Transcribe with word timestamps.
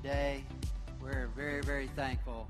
today. 0.00 0.42
We're 1.02 1.28
very, 1.36 1.60
very 1.60 1.86
thankful 1.88 2.48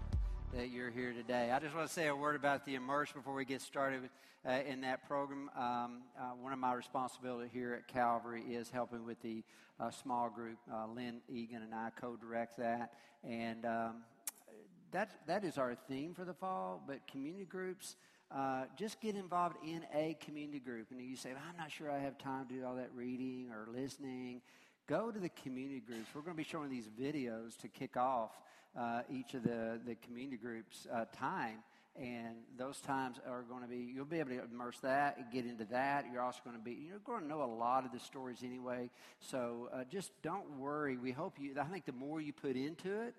that 0.55 0.71
you're 0.71 0.91
here 0.91 1.13
today. 1.13 1.51
I 1.51 1.59
just 1.59 1.75
want 1.75 1.89
to 1.89 1.93
say 1.93 2.07
a 2.07 2.15
word 2.15 2.37
about 2.37 2.65
the 2.65 2.77
immerse 2.77 3.11
before 3.11 3.35
we 3.35 3.45
get 3.45 3.61
started 3.61 4.11
uh, 4.49 4.61
in 4.65 4.83
that 4.83 5.09
program. 5.09 5.51
Um, 5.57 6.03
uh, 6.17 6.35
one 6.41 6.53
of 6.53 6.61
my 6.61 6.73
responsibilities 6.73 7.51
here 7.53 7.75
at 7.75 7.89
Calvary 7.89 8.43
is 8.43 8.71
helping 8.71 9.05
with 9.05 9.21
the 9.23 9.43
uh, 9.81 9.91
small 9.91 10.31
group. 10.31 10.57
Uh, 10.73 10.87
Lynn 10.95 11.21
Egan 11.29 11.63
and 11.63 11.75
I 11.75 11.91
co-direct 12.01 12.59
that, 12.59 12.93
and 13.25 13.65
um, 13.65 14.05
that 14.93 15.11
that 15.27 15.43
is 15.43 15.59
our 15.59 15.75
theme 15.89 16.15
for 16.15 16.25
the 16.25 16.35
fall. 16.35 16.81
But 16.87 17.09
community 17.09 17.45
groups. 17.45 17.97
Uh, 18.31 18.65
just 18.79 18.99
get 19.03 19.15
involved 19.15 19.57
in 19.63 19.83
a 19.95 20.17
community 20.25 20.59
group. 20.59 20.87
And 20.91 20.99
you 21.03 21.17
say, 21.17 21.33
I'm 21.33 21.59
not 21.59 21.71
sure 21.71 21.91
I 21.91 21.99
have 21.99 22.17
time 22.17 22.47
to 22.47 22.55
do 22.55 22.65
all 22.65 22.77
that 22.77 22.89
reading 22.95 23.51
or 23.51 23.71
listening 23.71 24.41
go 24.87 25.11
to 25.11 25.19
the 25.19 25.29
community 25.29 25.81
groups. 25.81 26.09
We're 26.15 26.23
going 26.23 26.37
to 26.37 26.43
be 26.43 26.49
showing 26.49 26.71
these 26.71 26.89
videos 26.89 27.57
to 27.59 27.69
kick 27.69 27.97
off 27.97 28.31
uh, 28.79 29.03
each 29.11 29.35
of 29.35 29.43
the, 29.43 29.81
the 29.87 29.95
community 29.97 30.37
groups' 30.37 30.87
uh, 30.93 31.05
time. 31.17 31.59
And 31.95 32.37
those 32.57 32.81
times 32.81 33.19
are 33.29 33.43
going 33.43 33.63
to 33.63 33.69
be, 33.69 33.93
you'll 33.95 34.07
be 34.07 34.19
able 34.19 34.31
to 34.31 34.43
immerse 34.51 34.79
that 34.79 35.19
and 35.19 35.27
get 35.31 35.45
into 35.45 35.67
that. 35.67 36.07
You're 36.11 36.23
also 36.23 36.41
going 36.43 36.57
to 36.57 36.63
be, 36.63 36.73
you're 36.89 37.01
going 37.01 37.21
to 37.21 37.29
know 37.29 37.43
a 37.43 37.53
lot 37.53 37.85
of 37.85 37.93
the 37.93 38.01
stories 38.01 38.39
anyway. 38.43 38.91
So 39.21 39.69
uh, 39.75 39.85
just 39.91 40.11
don't 40.23 40.59
worry. 40.59 40.97
We 40.97 41.13
hope 41.13 41.35
you, 41.39 41.55
I 41.61 41.65
think 41.65 41.85
the 41.85 41.93
more 41.93 42.21
you 42.21 42.33
put 42.33 42.57
into 42.57 43.03
it, 43.03 43.15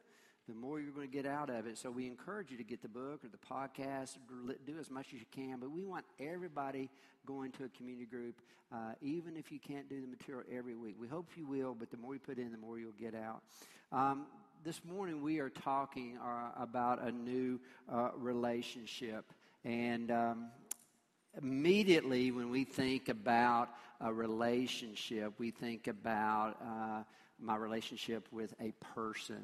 the 0.48 0.54
more 0.54 0.80
you're 0.80 0.92
going 0.92 1.08
to 1.08 1.14
get 1.14 1.26
out 1.26 1.50
of 1.50 1.68
it. 1.68 1.78
So 1.78 1.90
we 1.90 2.06
encourage 2.06 2.52
you 2.52 2.58
to 2.58 2.64
get 2.64 2.82
the 2.82 2.90
book 2.90 3.22
or 3.24 3.30
the 3.30 3.38
podcast, 3.38 4.18
do 4.66 4.78
as 4.80 4.90
much 4.90 5.08
as 5.14 5.20
you 5.20 5.26
can. 5.32 5.58
But 5.60 5.72
we 5.72 5.84
want 5.86 6.06
everybody 6.20 6.90
going 7.26 7.52
to 7.54 7.64
a 7.64 7.70
community 7.70 8.06
group, 8.06 8.36
uh, 8.72 8.94
even 9.02 9.38
if 9.38 9.52
you 9.52 9.60
can't 9.60 9.88
do 9.88 10.02
the 10.02 10.08
material 10.08 10.44
every 10.52 10.76
week. 10.76 10.96
We 11.00 11.08
hope 11.08 11.28
you 11.38 11.46
will, 11.46 11.74
but 11.74 11.92
the 11.92 11.98
more 11.98 12.14
you 12.14 12.20
put 12.20 12.38
in, 12.38 12.52
the 12.52 12.58
more 12.58 12.78
you'll 12.78 12.92
get 13.00 13.16
out. 13.16 13.42
Um, 13.92 14.26
this 14.66 14.82
morning 14.84 15.22
we 15.22 15.40
are 15.40 15.50
talking 15.50 16.18
uh, 16.18 16.62
about 16.62 17.02
a 17.02 17.12
new 17.12 17.60
uh, 17.92 18.10
relationship. 18.18 19.26
And 19.64 20.12
um, 20.12 20.48
immediately 21.42 22.32
when 22.32 22.50
we 22.50 22.66
think 22.66 23.08
about 23.08 23.70
a 24.02 24.12
relationship, 24.12 25.34
we 25.38 25.52
think 25.52 25.88
about 25.88 26.58
uh, 26.62 27.04
my 27.40 27.56
relationship 27.56 28.28
with 28.32 28.54
a 28.60 28.74
person. 28.94 29.44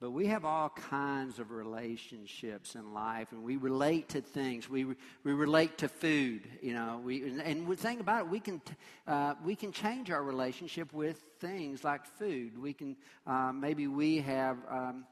But 0.00 0.12
we 0.12 0.26
have 0.26 0.44
all 0.44 0.68
kinds 0.68 1.40
of 1.40 1.50
relationships 1.50 2.76
in 2.76 2.94
life, 2.94 3.32
and 3.32 3.42
we 3.42 3.56
relate 3.56 4.08
to 4.10 4.20
things. 4.20 4.70
We, 4.70 4.84
we 4.84 5.32
relate 5.32 5.78
to 5.78 5.88
food, 5.88 6.42
you 6.62 6.72
know. 6.72 7.00
We, 7.04 7.24
and, 7.24 7.42
and 7.42 7.68
the 7.68 7.74
thing 7.74 7.98
about 7.98 8.26
it, 8.26 8.28
we 8.28 8.38
can, 8.38 8.62
uh, 9.08 9.34
we 9.44 9.56
can 9.56 9.72
change 9.72 10.12
our 10.12 10.22
relationship 10.22 10.92
with 10.92 11.20
things 11.40 11.82
like 11.82 12.06
food. 12.06 12.56
We 12.56 12.74
can, 12.74 12.96
uh, 13.26 13.50
maybe 13.52 13.88
we 13.88 14.18
have 14.18 14.58
um, 14.70 15.04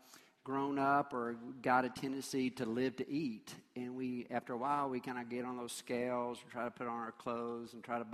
grown 0.46 0.78
up 0.78 1.12
or 1.12 1.34
got 1.60 1.84
a 1.84 1.88
tendency 1.88 2.50
to 2.50 2.64
live 2.64 2.94
to 2.94 3.10
eat. 3.10 3.52
And 3.74 3.96
we, 3.96 4.28
after 4.30 4.52
a 4.52 4.56
while, 4.56 4.88
we 4.88 5.00
kind 5.00 5.18
of 5.18 5.28
get 5.28 5.44
on 5.44 5.56
those 5.56 5.72
scales, 5.72 6.38
and 6.40 6.52
try 6.52 6.62
to 6.62 6.70
put 6.70 6.86
on 6.86 7.00
our 7.00 7.10
clothes, 7.10 7.72
and 7.72 7.82
try 7.82 7.98
to, 7.98 8.06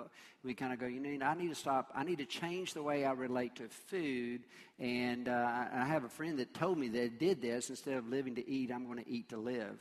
we 0.42 0.54
kind 0.54 0.72
of 0.72 0.78
go, 0.78 0.86
you 0.86 0.98
know, 0.98 1.26
I 1.26 1.34
need 1.34 1.50
to 1.50 1.54
stop. 1.54 1.92
I 1.94 2.04
need 2.04 2.18
to 2.18 2.24
change 2.24 2.72
the 2.72 2.82
way 2.82 3.04
I 3.04 3.12
relate 3.12 3.56
to 3.56 3.68
food. 3.68 4.44
And 4.78 5.28
uh, 5.28 5.66
I 5.74 5.84
have 5.84 6.04
a 6.04 6.08
friend 6.08 6.38
that 6.38 6.54
told 6.54 6.78
me 6.78 6.88
that 6.88 7.18
did 7.18 7.42
this. 7.42 7.68
Instead 7.68 7.98
of 7.98 8.08
living 8.08 8.36
to 8.36 8.50
eat, 8.50 8.72
I'm 8.72 8.86
going 8.86 9.04
to 9.04 9.10
eat 9.10 9.28
to 9.28 9.36
live. 9.36 9.76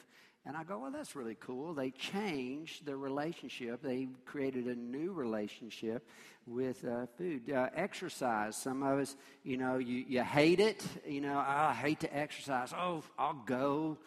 And 0.46 0.58
I 0.58 0.64
go, 0.64 0.80
well, 0.80 0.92
that's 0.92 1.16
really 1.16 1.38
cool. 1.40 1.76
They 1.76 1.92
changed 1.92 2.86
the 2.86 2.98
relationship. 2.98 3.84
They 3.84 4.08
created 4.26 4.66
a 4.66 4.76
new 4.76 5.14
relationship 5.14 6.08
with 6.48 6.84
uh, 6.84 7.06
food. 7.16 7.52
Uh, 7.52 7.70
exercise. 7.76 8.56
Some 8.56 8.82
of 8.82 9.00
us, 9.00 9.16
you 9.44 9.58
know, 9.58 9.78
you, 9.78 10.04
you 10.08 10.24
hate 10.24 10.60
it. 10.60 10.84
You 11.08 11.22
know, 11.22 11.36
oh, 11.36 11.52
I 11.52 11.74
hate 11.74 12.00
to 12.00 12.16
exercise. 12.16 12.74
Oh, 12.76 13.04
I'll 13.20 13.42
go. 13.46 13.98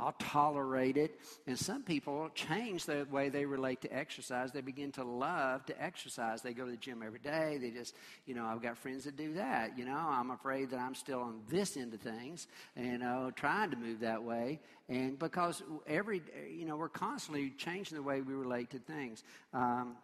I'll 0.00 0.14
tolerate 0.18 0.96
it. 0.96 1.20
And 1.46 1.58
some 1.58 1.82
people 1.82 2.30
change 2.34 2.86
the 2.86 3.06
way 3.10 3.28
they 3.28 3.44
relate 3.44 3.82
to 3.82 3.94
exercise. 3.94 4.50
They 4.52 4.62
begin 4.62 4.92
to 4.92 5.04
love 5.04 5.66
to 5.66 5.82
exercise. 5.82 6.42
They 6.42 6.54
go 6.54 6.64
to 6.64 6.70
the 6.70 6.76
gym 6.76 7.02
every 7.04 7.18
day. 7.18 7.58
They 7.60 7.70
just, 7.70 7.94
you 8.26 8.34
know, 8.34 8.46
I've 8.46 8.62
got 8.62 8.78
friends 8.78 9.04
that 9.04 9.16
do 9.16 9.34
that. 9.34 9.78
You 9.78 9.84
know, 9.84 9.96
I'm 9.96 10.30
afraid 10.30 10.70
that 10.70 10.80
I'm 10.80 10.94
still 10.94 11.20
on 11.20 11.40
this 11.48 11.76
end 11.76 11.92
of 11.94 12.00
things 12.00 12.46
and 12.76 12.86
you 12.86 12.98
know, 12.98 13.30
trying 13.34 13.70
to 13.70 13.76
move 13.76 14.00
that 14.00 14.22
way. 14.22 14.60
And 14.88 15.18
because 15.18 15.62
every, 15.86 16.22
you 16.50 16.64
know, 16.64 16.76
we're 16.76 16.88
constantly 16.88 17.50
changing 17.56 17.96
the 17.96 18.02
way 18.02 18.20
we 18.20 18.34
relate 18.34 18.70
to 18.70 18.78
things. 18.78 19.22
Um, 19.52 19.96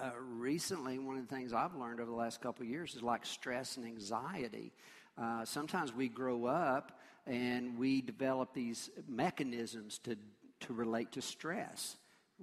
uh, 0.00 0.10
recently, 0.18 0.98
one 0.98 1.16
of 1.16 1.28
the 1.28 1.34
things 1.34 1.52
I've 1.52 1.74
learned 1.74 2.00
over 2.00 2.10
the 2.10 2.16
last 2.16 2.40
couple 2.40 2.62
of 2.62 2.68
years 2.68 2.94
is 2.94 3.02
like 3.02 3.26
stress 3.26 3.76
and 3.76 3.86
anxiety. 3.86 4.72
Uh, 5.18 5.44
sometimes 5.44 5.94
we 5.94 6.08
grow 6.08 6.46
up 6.46 7.00
and 7.26 7.78
we 7.78 8.00
develop 8.00 8.52
these 8.54 8.90
mechanisms 9.08 9.98
to, 10.04 10.16
to 10.60 10.72
relate 10.72 11.12
to 11.12 11.22
stress. 11.22 11.96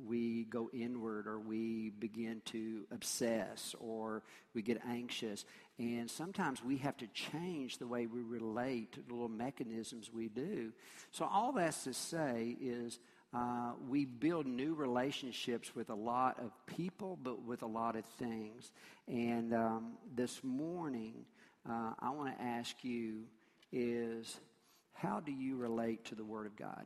We 0.07 0.45
go 0.45 0.69
inward, 0.71 1.27
or 1.27 1.39
we 1.39 1.89
begin 1.89 2.41
to 2.45 2.85
obsess, 2.91 3.75
or 3.79 4.23
we 4.53 4.61
get 4.61 4.79
anxious. 4.87 5.43
And 5.77 6.09
sometimes 6.09 6.63
we 6.63 6.77
have 6.77 6.95
to 6.97 7.07
change 7.07 7.77
the 7.77 7.87
way 7.87 8.07
we 8.07 8.21
relate 8.21 8.93
to 8.93 9.01
the 9.01 9.13
little 9.13 9.27
mechanisms 9.27 10.09
we 10.13 10.29
do. 10.29 10.71
So, 11.11 11.25
all 11.25 11.51
that's 11.51 11.83
to 11.83 11.93
say 11.93 12.55
is 12.61 12.99
uh, 13.33 13.73
we 13.89 14.05
build 14.05 14.47
new 14.47 14.73
relationships 14.73 15.75
with 15.75 15.89
a 15.89 15.95
lot 15.95 16.39
of 16.39 16.51
people, 16.65 17.19
but 17.21 17.43
with 17.43 17.61
a 17.61 17.67
lot 17.67 17.97
of 17.97 18.05
things. 18.17 18.71
And 19.07 19.53
um, 19.53 19.93
this 20.15 20.43
morning, 20.43 21.25
uh, 21.69 21.91
I 21.99 22.09
want 22.11 22.37
to 22.37 22.41
ask 22.41 22.83
you 22.83 23.25
is 23.71 24.39
how 24.99 25.21
do 25.21 25.31
you 25.31 25.55
relate 25.55 26.03
to 26.05 26.15
the 26.15 26.25
Word 26.25 26.45
of 26.45 26.57
God? 26.57 26.85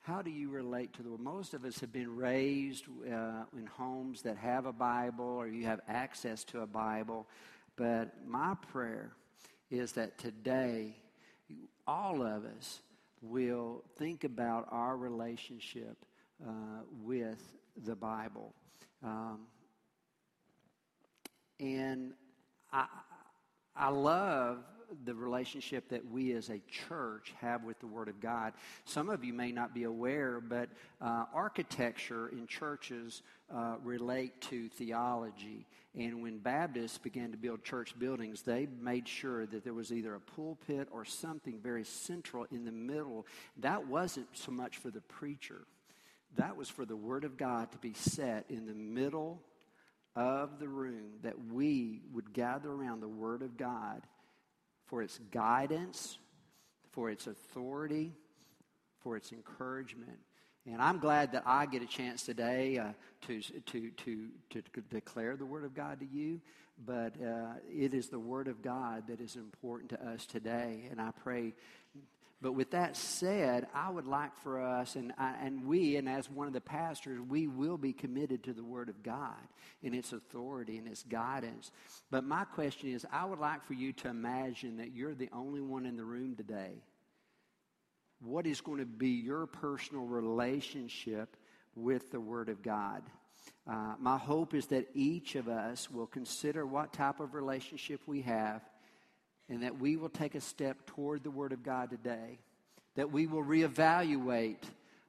How 0.00 0.20
do 0.20 0.30
you 0.30 0.50
relate 0.50 0.92
to 0.94 1.02
the 1.04 1.10
Word? 1.10 1.20
Most 1.20 1.54
of 1.54 1.64
us 1.64 1.78
have 1.78 1.92
been 1.92 2.16
raised 2.16 2.86
uh, 2.88 3.44
in 3.56 3.66
homes 3.66 4.22
that 4.22 4.36
have 4.38 4.66
a 4.66 4.72
Bible 4.72 5.24
or 5.24 5.46
you 5.46 5.64
have 5.66 5.80
access 5.86 6.42
to 6.44 6.62
a 6.62 6.66
Bible. 6.66 7.28
But 7.76 8.26
my 8.26 8.54
prayer 8.72 9.12
is 9.70 9.92
that 9.92 10.18
today, 10.18 10.96
all 11.86 12.20
of 12.20 12.44
us 12.44 12.80
will 13.22 13.84
think 13.96 14.24
about 14.24 14.66
our 14.72 14.96
relationship 14.96 15.96
uh, 16.44 16.50
with 17.04 17.42
the 17.84 17.94
Bible. 17.94 18.52
Um, 19.04 19.42
and 21.60 22.12
I, 22.72 22.86
I 23.76 23.90
love 23.90 24.58
the 25.04 25.14
relationship 25.14 25.88
that 25.88 26.10
we 26.10 26.32
as 26.32 26.50
a 26.50 26.60
church 26.88 27.32
have 27.40 27.64
with 27.64 27.78
the 27.80 27.86
Word 27.86 28.08
of 28.08 28.20
God. 28.20 28.52
Some 28.84 29.08
of 29.08 29.24
you 29.24 29.32
may 29.32 29.52
not 29.52 29.74
be 29.74 29.84
aware, 29.84 30.40
but 30.40 30.68
uh, 31.00 31.24
architecture 31.32 32.28
in 32.28 32.46
churches 32.46 33.22
uh, 33.54 33.76
relate 33.82 34.40
to 34.42 34.68
theology. 34.70 35.66
And 35.96 36.22
when 36.22 36.38
Baptists 36.38 36.98
began 36.98 37.30
to 37.30 37.36
build 37.36 37.62
church 37.62 37.96
buildings, 37.98 38.42
they 38.42 38.66
made 38.80 39.06
sure 39.06 39.46
that 39.46 39.62
there 39.62 39.74
was 39.74 39.92
either 39.92 40.14
a 40.14 40.20
pulpit 40.20 40.88
or 40.90 41.04
something 41.04 41.60
very 41.62 41.84
central 41.84 42.46
in 42.50 42.64
the 42.64 42.72
middle. 42.72 43.26
That 43.58 43.86
wasn't 43.86 44.26
so 44.32 44.50
much 44.50 44.78
for 44.78 44.90
the 44.90 45.00
preacher, 45.02 45.66
that 46.36 46.56
was 46.56 46.68
for 46.68 46.84
the 46.84 46.96
Word 46.96 47.24
of 47.24 47.36
God 47.36 47.70
to 47.72 47.78
be 47.78 47.94
set 47.94 48.46
in 48.48 48.66
the 48.66 48.74
middle 48.74 49.40
of 50.16 50.58
the 50.58 50.68
room, 50.68 51.12
that 51.22 51.34
we 51.52 52.02
would 52.12 52.32
gather 52.32 52.70
around 52.70 53.00
the 53.00 53.08
Word 53.08 53.42
of 53.42 53.56
God 53.56 54.02
for 54.94 55.02
its 55.02 55.18
guidance, 55.32 56.18
for 56.92 57.10
its 57.10 57.26
authority, 57.26 58.12
for 59.00 59.16
its 59.16 59.32
encouragement. 59.32 60.20
And 60.70 60.80
I'm 60.80 61.00
glad 61.00 61.32
that 61.32 61.42
I 61.44 61.66
get 61.66 61.82
a 61.82 61.86
chance 61.86 62.22
today 62.22 62.78
uh, 62.78 62.92
to, 63.26 63.40
to, 63.40 63.90
to, 63.90 64.28
to, 64.50 64.62
declare 64.90 65.34
the 65.34 65.46
Word 65.46 65.64
of 65.64 65.74
God 65.74 65.98
to 65.98 66.06
you. 66.06 66.40
But 66.86 67.14
uh, 67.20 67.54
it 67.68 67.92
is 67.92 68.08
the 68.08 68.20
Word 68.20 68.46
of 68.46 68.62
God 68.62 69.08
that 69.08 69.20
is 69.20 69.34
important 69.34 69.90
to 69.90 70.10
us 70.10 70.26
today. 70.26 70.86
And 70.92 71.00
I 71.00 71.10
pray. 71.10 71.54
But 72.44 72.52
with 72.52 72.72
that 72.72 72.94
said, 72.94 73.68
I 73.72 73.88
would 73.88 74.06
like 74.06 74.36
for 74.42 74.60
us, 74.60 74.96
and, 74.96 75.14
I, 75.16 75.32
and 75.42 75.64
we, 75.64 75.96
and 75.96 76.06
as 76.06 76.28
one 76.28 76.46
of 76.46 76.52
the 76.52 76.60
pastors, 76.60 77.18
we 77.18 77.46
will 77.46 77.78
be 77.78 77.94
committed 77.94 78.44
to 78.44 78.52
the 78.52 78.62
Word 78.62 78.90
of 78.90 79.02
God 79.02 79.40
and 79.82 79.94
its 79.94 80.12
authority 80.12 80.76
and 80.76 80.86
its 80.86 81.04
guidance. 81.04 81.72
But 82.10 82.24
my 82.24 82.44
question 82.44 82.90
is 82.90 83.06
I 83.10 83.24
would 83.24 83.38
like 83.38 83.64
for 83.64 83.72
you 83.72 83.94
to 83.94 84.08
imagine 84.08 84.76
that 84.76 84.92
you're 84.92 85.14
the 85.14 85.30
only 85.32 85.62
one 85.62 85.86
in 85.86 85.96
the 85.96 86.04
room 86.04 86.36
today 86.36 86.82
what 88.20 88.46
is 88.46 88.60
going 88.60 88.78
to 88.78 88.84
be 88.84 89.08
your 89.08 89.46
personal 89.46 90.04
relationship 90.04 91.38
with 91.74 92.10
the 92.10 92.20
Word 92.20 92.50
of 92.50 92.62
God. 92.62 93.02
Uh, 93.66 93.94
my 93.98 94.18
hope 94.18 94.52
is 94.52 94.66
that 94.66 94.86
each 94.92 95.34
of 95.34 95.48
us 95.48 95.90
will 95.90 96.06
consider 96.06 96.66
what 96.66 96.92
type 96.92 97.20
of 97.20 97.32
relationship 97.34 98.02
we 98.06 98.20
have 98.20 98.60
and 99.48 99.62
that 99.62 99.78
we 99.78 99.96
will 99.96 100.08
take 100.08 100.34
a 100.34 100.40
step 100.40 100.86
toward 100.86 101.22
the 101.22 101.30
Word 101.30 101.52
of 101.52 101.62
God 101.62 101.90
today, 101.90 102.38
that 102.96 103.10
we 103.12 103.26
will 103.26 103.44
reevaluate 103.44 104.62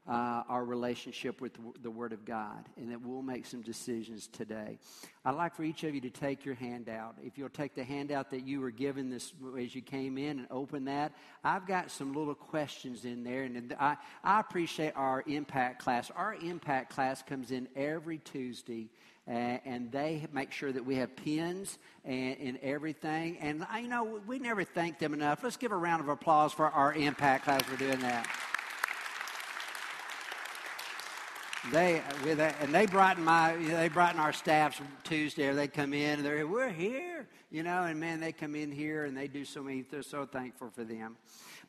uh, 0.07 0.43
our 0.47 0.63
relationship 0.63 1.41
with 1.41 1.57
the 1.81 1.89
Word 1.89 2.13
of 2.13 2.25
God 2.25 2.63
and 2.77 2.91
that 2.91 3.01
we'll 3.01 3.23
make 3.23 3.45
some 3.45 3.61
decisions 3.61 4.27
today. 4.27 4.77
I'd 5.23 5.31
like 5.31 5.55
for 5.55 5.63
each 5.63 5.83
of 5.83 5.95
you 5.95 6.01
to 6.01 6.11
take 6.11 6.45
your 6.45 6.53
handout. 6.53 7.15
If 7.23 7.39
you'll 7.39 7.49
take 7.49 7.73
the 7.73 7.83
handout 7.83 8.29
that 8.29 8.45
you 8.45 8.61
were 8.61 8.69
given 8.69 9.09
this 9.09 9.33
as 9.59 9.73
you 9.73 9.81
came 9.81 10.19
in 10.19 10.37
and 10.39 10.47
open 10.51 10.85
that, 10.85 11.13
I've 11.43 11.65
got 11.65 11.89
some 11.89 12.13
little 12.13 12.35
questions 12.35 13.03
in 13.05 13.23
there. 13.23 13.43
And 13.43 13.75
I, 13.79 13.97
I 14.23 14.39
appreciate 14.39 14.93
our 14.95 15.23
impact 15.25 15.81
class. 15.81 16.11
Our 16.15 16.35
impact 16.35 16.93
class 16.93 17.23
comes 17.23 17.49
in 17.49 17.67
every 17.75 18.19
Tuesday. 18.19 18.89
Uh, 19.27 19.57
and 19.65 19.91
they 19.91 20.23
make 20.31 20.51
sure 20.51 20.71
that 20.71 20.85
we 20.85 20.95
have 20.97 21.15
pens 21.15 21.79
and, 22.03 22.37
and 22.39 22.59
everything. 22.61 23.37
And 23.39 23.65
I, 23.71 23.79
you 23.79 23.87
know, 23.87 24.21
we 24.27 24.37
never 24.37 24.63
thank 24.63 24.99
them 24.99 25.13
enough. 25.15 25.43
Let's 25.43 25.57
give 25.57 25.71
a 25.71 25.77
round 25.77 26.01
of 26.01 26.09
applause 26.09 26.53
for 26.53 26.67
our 26.69 26.93
impact 26.93 27.45
class 27.45 27.63
for 27.63 27.75
doing 27.75 27.99
that. 28.01 28.27
They 31.71 32.01
and 32.61 32.73
they 32.73 32.85
brought 32.85 33.19
my 33.19 33.55
they 33.55 33.89
brought 33.89 34.13
in 34.13 34.19
our 34.19 34.33
staffs 34.33 34.79
Tuesday. 35.03 35.51
They 35.51 35.67
come 35.67 35.93
in 35.93 36.19
and 36.19 36.25
they're 36.25 36.45
we're 36.45 36.69
here, 36.69 37.27
you 37.51 37.63
know, 37.63 37.83
and 37.83 37.99
man, 37.99 38.19
they 38.19 38.31
come 38.31 38.55
in 38.55 38.71
here 38.71 39.05
and 39.05 39.17
they 39.17 39.27
do 39.27 39.45
so 39.45 39.63
many. 39.63 39.81
They're 39.81 40.03
so 40.03 40.25
thankful 40.25 40.69
for 40.69 40.83
them. 40.83 41.17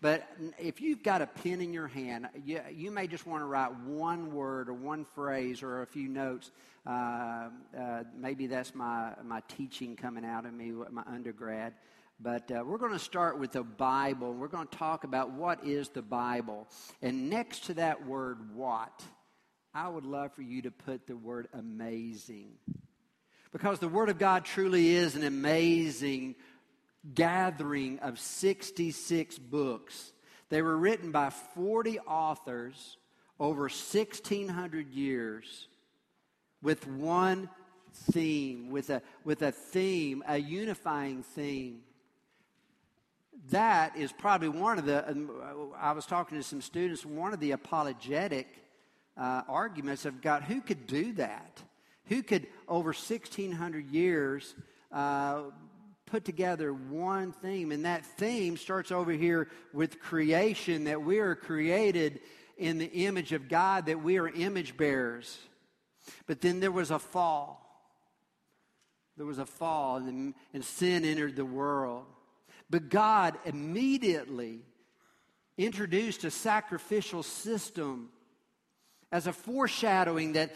But 0.01 0.29
if 0.59 0.81
you've 0.81 1.03
got 1.03 1.23
a 1.23 1.27
pen 1.27 1.61
in 1.63 1.73
your 1.73 1.89
hand, 1.89 2.29
you, 2.45 2.61
you 2.75 2.91
may 2.91 3.07
just 3.07 3.27
want 3.27 3.41
to 3.41 3.47
write 3.47 3.75
one 3.81 4.33
word 4.33 4.69
or 4.69 4.75
one 4.75 5.05
phrase 5.05 5.63
or 5.63 5.83
a 5.83 5.87
few 5.87 6.09
notes. 6.09 6.51
Uh, 6.87 7.49
uh, 7.77 8.03
maybe 8.15 8.47
that's 8.47 8.75
my 8.75 9.13
my 9.25 9.43
teaching 9.49 9.97
coming 9.97 10.25
out 10.25 10.45
of 10.45 10.53
me, 10.53 10.73
my 10.91 11.03
undergrad. 11.07 11.73
But 12.21 12.51
uh, 12.51 12.63
we're 12.65 12.79
going 12.79 12.93
to 12.93 12.99
start 12.99 13.39
with 13.39 13.53
the 13.53 13.63
Bible. 13.63 14.33
We're 14.33 14.49
going 14.49 14.69
to 14.69 14.79
talk 14.79 15.05
about 15.05 15.33
what 15.33 15.65
is 15.67 15.91
the 15.91 16.01
Bible. 16.01 16.67
And 17.03 17.29
next 17.29 17.65
to 17.65 17.75
that 17.75 18.07
word, 18.07 18.55
what? 18.55 19.03
I 19.77 19.89
would 19.89 20.07
love 20.07 20.33
for 20.33 20.41
you 20.41 20.63
to 20.63 20.71
put 20.71 21.07
the 21.07 21.17
word 21.17 21.49
amazing. 21.53 22.53
Because 23.53 23.79
the 23.79 23.89
Word 23.89 24.09
of 24.09 24.19
God 24.19 24.47
truly 24.47 24.95
is 24.95 25.17
an 25.17 25.23
amazing 25.23 26.35
gathering 27.15 27.99
of 27.99 28.19
66 28.19 29.39
books. 29.39 30.13
They 30.49 30.63
were 30.63 30.79
written 30.79 31.13
by 31.13 31.29
40 31.29 31.99
authors 32.01 32.97
over 33.39 33.63
1,600 33.65 34.89
years 34.89 35.69
with 36.63 36.87
one 36.87 37.51
theme, 38.13 38.71
with 38.71 38.89
a, 38.89 39.03
with 39.25 39.43
a 39.43 39.53
theme, 39.53 40.25
a 40.27 40.39
unifying 40.39 41.23
theme. 41.23 41.81
That 43.51 43.95
is 43.95 44.11
probably 44.11 44.49
one 44.49 44.79
of 44.79 44.87
the, 44.87 45.07
um, 45.07 45.31
I 45.79 45.93
was 45.93 46.07
talking 46.07 46.39
to 46.39 46.43
some 46.43 46.63
students, 46.63 47.05
one 47.05 47.35
of 47.35 47.41
the 47.41 47.51
apologetic 47.51 48.66
uh, 49.17 49.43
arguments 49.49 50.05
have 50.05 50.21
got 50.21 50.45
who 50.45 50.61
could 50.61 50.87
do 50.87 51.13
that? 51.15 51.63
Who 52.07 52.23
could, 52.23 52.47
over 52.69 52.89
1,600 52.89 53.91
years, 53.91 54.55
uh, 54.93 55.43
put 56.07 56.25
together 56.25 56.73
one 56.73 57.33
theme? 57.33 57.73
And 57.73 57.85
that 57.85 58.07
theme 58.07 58.57
starts 58.57 58.93
over 58.93 59.13
here 59.13 59.49
with 59.73 60.01
creation, 60.01 60.85
that 60.85 61.03
we 61.03 61.19
are 61.19 61.35
created 61.35 62.21
in 62.57 62.79
the 62.79 62.87
image 62.87 63.33
of 63.33 63.49
God, 63.49 63.87
that 63.87 64.03
we 64.03 64.19
are 64.19 64.29
image 64.29 64.77
bearers. 64.77 65.37
But 66.27 66.41
then 66.41 66.61
there 66.61 66.73
was 66.73 66.91
a 66.91 66.99
fall. 66.99 67.63
There 69.17 69.27
was 69.27 69.39
a 69.39 69.47
fall, 69.47 69.97
and, 69.97 70.35
and 70.53 70.65
sin 70.65 71.05
entered 71.05 71.37
the 71.37 71.45
world. 71.45 72.05
But 72.69 72.89
God 72.89 73.37
immediately 73.45 74.61
introduced 75.57 76.25
a 76.25 76.31
sacrificial 76.31 77.23
system 77.23 78.11
as 79.13 79.27
a 79.27 79.33
foreshadowing 79.33 80.33
that 80.35 80.55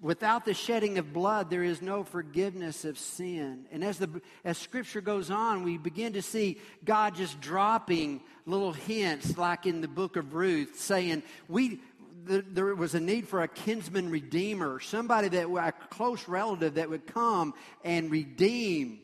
without 0.00 0.44
the 0.44 0.54
shedding 0.54 0.98
of 0.98 1.12
blood 1.12 1.50
there 1.50 1.64
is 1.64 1.82
no 1.82 2.04
forgiveness 2.04 2.84
of 2.84 2.98
sin. 2.98 3.66
And 3.72 3.82
as 3.82 3.98
the 3.98 4.20
as 4.44 4.58
scripture 4.58 5.00
goes 5.00 5.30
on 5.30 5.62
we 5.64 5.78
begin 5.78 6.12
to 6.14 6.22
see 6.22 6.58
god 6.84 7.14
just 7.14 7.40
dropping 7.40 8.20
little 8.44 8.72
hints 8.72 9.36
like 9.38 9.66
in 9.66 9.80
the 9.80 9.88
book 9.88 10.16
of 10.16 10.34
ruth 10.34 10.78
saying 10.78 11.22
we 11.48 11.80
there 12.28 12.74
was 12.74 12.94
a 12.94 13.00
need 13.00 13.28
for 13.28 13.42
a 13.42 13.48
kinsman 13.48 14.10
redeemer 14.10 14.80
somebody 14.80 15.28
that 15.28 15.48
a 15.48 15.72
close 15.90 16.26
relative 16.28 16.74
that 16.74 16.90
would 16.90 17.06
come 17.06 17.54
and 17.84 18.10
redeem 18.10 18.98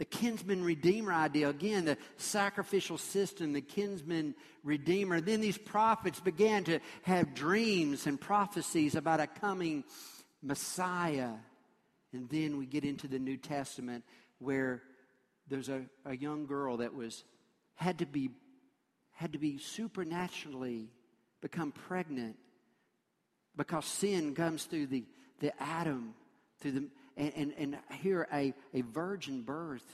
the 0.00 0.06
kinsman 0.06 0.64
redeemer 0.64 1.12
idea. 1.12 1.50
Again 1.50 1.84
the 1.84 1.98
sacrificial 2.16 2.96
system 2.96 3.52
the 3.52 3.60
kinsman 3.60 4.34
redeemer. 4.64 5.20
Then 5.20 5.42
these 5.42 5.58
prophets 5.58 6.20
began 6.20 6.64
to 6.64 6.80
have 7.02 7.34
dreams 7.34 8.06
and 8.06 8.18
prophecies 8.18 8.94
about 8.94 9.20
a 9.20 9.26
coming 9.26 9.84
messiah. 10.42 11.34
And 12.14 12.30
then 12.30 12.56
we 12.56 12.64
get 12.64 12.82
into 12.82 13.08
the 13.08 13.18
new 13.18 13.36
testament 13.36 14.02
where 14.38 14.82
there's 15.48 15.68
a, 15.68 15.82
a 16.06 16.16
young 16.16 16.46
girl 16.46 16.78
that 16.78 16.94
was 16.94 17.22
had 17.74 17.98
to 17.98 18.06
be 18.06 18.30
had 19.12 19.34
to 19.34 19.38
be 19.38 19.58
supernaturally 19.58 20.88
become 21.42 21.72
pregnant 21.72 22.36
because 23.54 23.84
sin 23.84 24.34
comes 24.34 24.64
through 24.64 24.86
the, 24.86 25.04
the 25.40 25.52
Adam, 25.62 26.14
through 26.58 26.72
the 26.72 26.88
and, 27.16 27.32
and, 27.36 27.54
and 27.58 27.76
hear 28.00 28.26
a, 28.32 28.54
a 28.74 28.82
virgin 28.82 29.42
birth. 29.42 29.84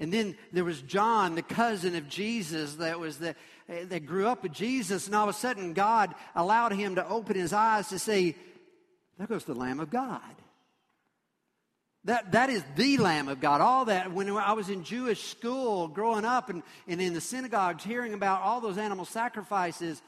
And 0.00 0.12
then 0.12 0.36
there 0.52 0.64
was 0.64 0.80
John, 0.82 1.34
the 1.34 1.42
cousin 1.42 1.96
of 1.96 2.08
Jesus, 2.08 2.74
that 2.76 3.00
was 3.00 3.18
the, 3.18 3.34
that 3.68 4.06
grew 4.06 4.28
up 4.28 4.44
with 4.44 4.52
Jesus, 4.52 5.06
and 5.06 5.14
all 5.14 5.28
of 5.28 5.34
a 5.34 5.38
sudden 5.38 5.72
God 5.72 6.14
allowed 6.36 6.72
him 6.72 6.94
to 6.94 7.08
open 7.08 7.36
his 7.36 7.52
eyes 7.52 7.88
to 7.88 7.98
see, 7.98 8.36
there 9.18 9.26
goes 9.26 9.44
the 9.44 9.54
Lamb 9.54 9.80
of 9.80 9.90
God. 9.90 10.20
That, 12.04 12.32
that 12.32 12.48
is 12.48 12.62
the 12.76 12.96
Lamb 12.98 13.28
of 13.28 13.40
God. 13.40 13.60
All 13.60 13.86
that, 13.86 14.12
when 14.12 14.30
I 14.30 14.52
was 14.52 14.70
in 14.70 14.84
Jewish 14.84 15.24
school 15.24 15.88
growing 15.88 16.24
up 16.24 16.48
and, 16.48 16.62
and 16.86 17.02
in 17.02 17.12
the 17.12 17.20
synagogues 17.20 17.82
hearing 17.82 18.14
about 18.14 18.42
all 18.42 18.60
those 18.60 18.78
animal 18.78 19.04
sacrifices, 19.04 20.00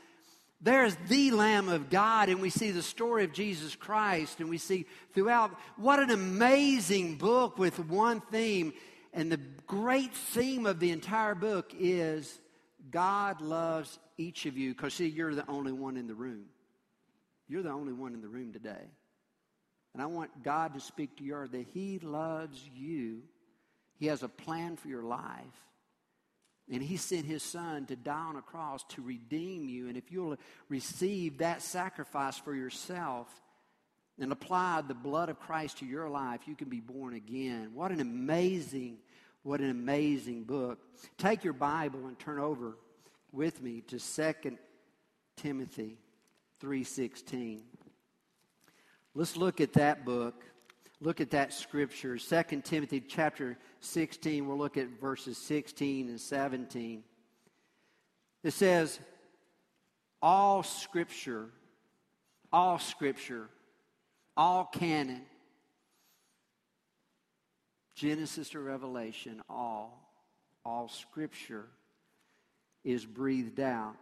there's 0.60 0.94
the 1.08 1.30
Lamb 1.30 1.68
of 1.68 1.88
God, 1.88 2.28
and 2.28 2.40
we 2.40 2.50
see 2.50 2.70
the 2.70 2.82
story 2.82 3.24
of 3.24 3.32
Jesus 3.32 3.74
Christ, 3.74 4.40
and 4.40 4.50
we 4.50 4.58
see 4.58 4.86
throughout 5.14 5.52
what 5.76 6.00
an 6.00 6.10
amazing 6.10 7.16
book 7.16 7.58
with 7.58 7.78
one 7.78 8.20
theme. 8.20 8.74
And 9.12 9.32
the 9.32 9.40
great 9.66 10.14
theme 10.14 10.66
of 10.66 10.78
the 10.78 10.90
entire 10.90 11.34
book 11.34 11.72
is 11.78 12.38
God 12.90 13.40
loves 13.40 13.99
each 14.18 14.44
of 14.46 14.58
you, 14.58 14.75
because 14.75 14.94
see, 14.94 15.08
you're 15.08 15.35
the 15.35 15.49
only 15.49 15.73
one 15.73 15.96
in 15.96 16.06
the 16.06 16.14
room. 16.14 16.44
You're 17.49 17.62
the 17.62 17.70
only 17.70 17.92
one 17.92 18.14
in 18.14 18.20
the 18.20 18.28
room 18.28 18.52
today. 18.52 18.85
And 19.94 20.02
I 20.02 20.06
want 20.06 20.44
God 20.44 20.75
to 20.75 20.80
speak 20.80 21.16
to 21.16 21.25
your 21.25 21.38
heart 21.38 21.52
that 21.52 21.66
He 21.73 21.99
loves 21.99 22.61
you. 22.75 23.23
He 23.99 24.06
has 24.06 24.23
a 24.23 24.28
plan 24.28 24.76
for 24.76 24.88
your 24.88 25.02
life. 25.02 25.69
And 26.70 26.80
he 26.82 26.96
sent 26.96 27.26
his 27.26 27.42
son 27.42 27.86
to 27.86 27.96
die 27.96 28.12
on 28.12 28.36
a 28.36 28.42
cross 28.42 28.84
to 28.90 29.02
redeem 29.02 29.68
you. 29.68 29.88
And 29.88 29.96
if 29.96 30.12
you'll 30.12 30.36
receive 30.68 31.38
that 31.38 31.62
sacrifice 31.62 32.38
for 32.38 32.54
yourself 32.54 33.28
and 34.20 34.30
apply 34.30 34.82
the 34.82 34.94
blood 34.94 35.30
of 35.30 35.40
Christ 35.40 35.78
to 35.78 35.86
your 35.86 36.08
life, 36.08 36.42
you 36.46 36.54
can 36.54 36.68
be 36.68 36.80
born 36.80 37.14
again. 37.14 37.70
What 37.74 37.90
an 37.90 38.00
amazing, 38.00 38.98
what 39.42 39.60
an 39.60 39.70
amazing 39.70 40.44
book. 40.44 40.78
Take 41.18 41.42
your 41.42 41.54
Bible 41.54 42.06
and 42.06 42.16
turn 42.18 42.38
over 42.38 42.76
with 43.32 43.60
me 43.60 43.80
to 43.88 43.98
2 43.98 44.58
Timothy 45.36 45.98
3:16. 46.60 47.62
Let's 49.14 49.36
look 49.36 49.60
at 49.60 49.72
that 49.72 50.04
book. 50.04 50.44
Look 51.02 51.21
at 51.21 51.30
that 51.30 51.52
scripture. 51.54 52.19
2 52.19 52.61
Timothy 52.62 53.00
chapter 53.00 53.57
16, 53.80 54.47
we'll 54.47 54.59
look 54.59 54.76
at 54.76 55.00
verses 55.00 55.38
16 55.38 56.09
and 56.09 56.21
17. 56.21 57.02
It 58.45 58.50
says, 58.50 59.00
All 60.21 60.62
scripture, 60.62 61.47
all 62.52 62.78
scripture, 62.78 63.49
all 64.37 64.64
canon, 64.64 65.23
Genesis 67.95 68.50
to 68.50 68.61
Revelation, 68.61 69.42
all, 69.49 70.07
all 70.66 70.88
scripture 70.88 71.66
is 72.85 73.07
breathed 73.07 73.61
out 73.61 73.97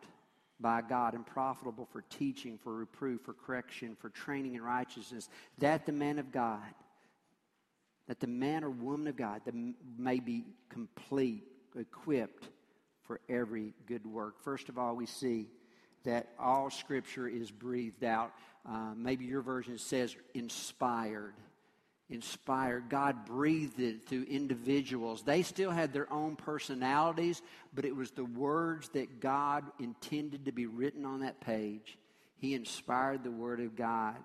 by 0.61 0.83
God 0.83 1.15
and 1.15 1.25
profitable 1.25 1.89
for 1.93 2.03
teaching, 2.11 2.59
for 2.63 2.75
reproof, 2.75 3.21
for 3.23 3.33
correction, 3.33 3.97
for 4.01 4.09
training 4.09 4.55
in 4.55 4.63
righteousness, 4.63 5.29
that 5.59 5.87
the 5.87 5.93
man 5.93 6.19
of 6.19 6.33
God 6.33 6.63
that 8.09 8.21
the 8.21 8.27
man 8.27 8.65
or 8.65 8.71
woman 8.71 9.07
of 9.07 9.17
God 9.17 9.43
may 9.97 10.19
be 10.19 10.45
complete, 10.71 11.45
equipped 11.79 12.49
for 13.03 13.21
every 13.29 13.75
good 13.87 14.05
work. 14.07 14.43
First 14.43 14.69
of 14.69 14.79
all, 14.79 14.97
we 14.97 15.07
see 15.07 15.47
that 16.05 16.29
all 16.39 16.71
Scripture 16.71 17.29
is 17.29 17.51
breathed 17.51 18.05
out. 18.05 18.33
Uh, 18.69 18.93
maybe 18.97 19.25
your 19.25 19.43
version 19.43 19.79
says 19.79 20.17
inspired. 20.35 21.35
inspired. 22.11 22.89
God 22.89 23.27
breathed 23.27 23.81
it 23.81 24.07
through 24.09 24.25
individuals. 24.25 25.23
They 25.23 25.43
still 25.43 25.71
had 25.71 25.93
their 25.93 26.11
own 26.13 26.37
personalities, 26.37 27.43
but 27.75 27.85
it 27.85 27.95
was 27.95 28.11
the 28.11 28.25
words 28.25 28.89
that 28.91 29.21
God 29.21 29.65
intended 29.79 30.47
to 30.47 30.53
be 30.53 30.67
written 30.67 31.05
on 31.05 31.21
that 31.21 31.41
page. 31.41 31.99
He 32.39 32.55
inspired 32.55 33.25
the 33.25 33.31
Word 33.31 33.61
of 33.61 33.77
God. 33.77 34.17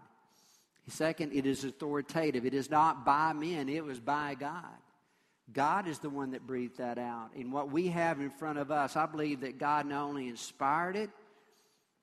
Second, 0.87 1.33
it 1.33 1.45
is 1.45 1.63
authoritative. 1.63 2.45
It 2.45 2.53
is 2.53 2.69
not 2.69 3.05
by 3.05 3.33
men, 3.33 3.69
it 3.69 3.85
was 3.85 3.99
by 3.99 4.35
God. 4.35 4.65
God 5.51 5.87
is 5.87 5.99
the 5.99 6.09
one 6.09 6.31
that 6.31 6.47
breathed 6.47 6.77
that 6.77 6.97
out. 6.97 7.31
And 7.35 7.51
what 7.51 7.71
we 7.71 7.87
have 7.87 8.19
in 8.19 8.29
front 8.29 8.59
of 8.59 8.71
us, 8.71 8.95
I 8.95 9.05
believe 9.05 9.41
that 9.41 9.57
God 9.57 9.85
not 9.85 10.03
only 10.03 10.29
inspired 10.29 10.95
it, 10.95 11.09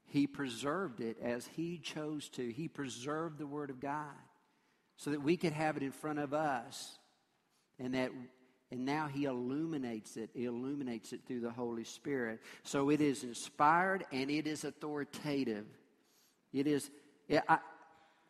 He 0.07 0.27
preserved 0.27 1.01
it 1.01 1.17
as 1.23 1.47
He 1.47 1.79
chose 1.79 2.29
to. 2.31 2.53
He 2.53 2.69
preserved 2.69 3.39
the 3.39 3.47
Word 3.47 3.71
of 3.71 3.81
God 3.81 4.07
so 4.97 5.11
that 5.11 5.23
we 5.23 5.37
could 5.37 5.53
have 5.53 5.77
it 5.77 5.83
in 5.83 5.93
front 5.93 6.19
of 6.19 6.35
us. 6.35 6.99
And 7.79 7.95
that 7.95 8.11
and 8.71 8.85
now 8.85 9.09
he 9.09 9.25
illuminates 9.25 10.17
it. 10.17 10.31
He 10.33 10.45
illuminates 10.45 11.13
it 11.13 11.23
through 11.27 11.41
the 11.41 11.51
Holy 11.51 11.85
Spirit. 11.85 12.41
So 12.63 12.91
it 12.91 13.01
is 13.01 13.25
inspired 13.25 14.05
and 14.13 14.31
it 14.31 14.47
is 14.47 14.65
authoritative. 14.65 15.67
It 16.53 16.67
is, 16.67 16.89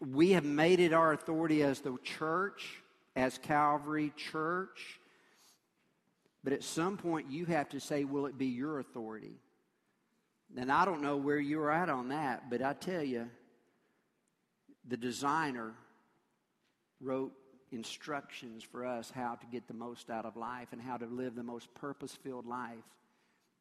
we 0.00 0.32
have 0.32 0.44
made 0.44 0.80
it 0.80 0.92
our 0.92 1.12
authority 1.12 1.62
as 1.62 1.80
the 1.80 1.96
church, 2.02 2.82
as 3.14 3.38
Calvary 3.38 4.12
Church. 4.16 4.98
But 6.42 6.54
at 6.54 6.62
some 6.62 6.96
point, 6.96 7.30
you 7.30 7.44
have 7.46 7.68
to 7.70 7.80
say, 7.80 8.04
will 8.04 8.26
it 8.26 8.38
be 8.38 8.46
your 8.46 8.78
authority? 8.78 9.34
And 10.56 10.72
I 10.72 10.84
don't 10.84 11.02
know 11.02 11.16
where 11.16 11.38
you're 11.38 11.70
at 11.70 11.90
on 11.90 12.08
that, 12.08 12.48
but 12.50 12.62
I 12.62 12.72
tell 12.72 13.02
you, 13.02 13.28
the 14.88 14.96
designer 14.96 15.74
wrote 17.00 17.32
instructions 17.70 18.64
for 18.64 18.84
us 18.84 19.12
how 19.14 19.36
to 19.36 19.46
get 19.46 19.68
the 19.68 19.74
most 19.74 20.10
out 20.10 20.24
of 20.24 20.36
life 20.36 20.68
and 20.72 20.80
how 20.80 20.96
to 20.96 21.06
live 21.06 21.34
the 21.34 21.42
most 21.42 21.72
purpose 21.74 22.16
filled 22.22 22.46
life. 22.46 22.78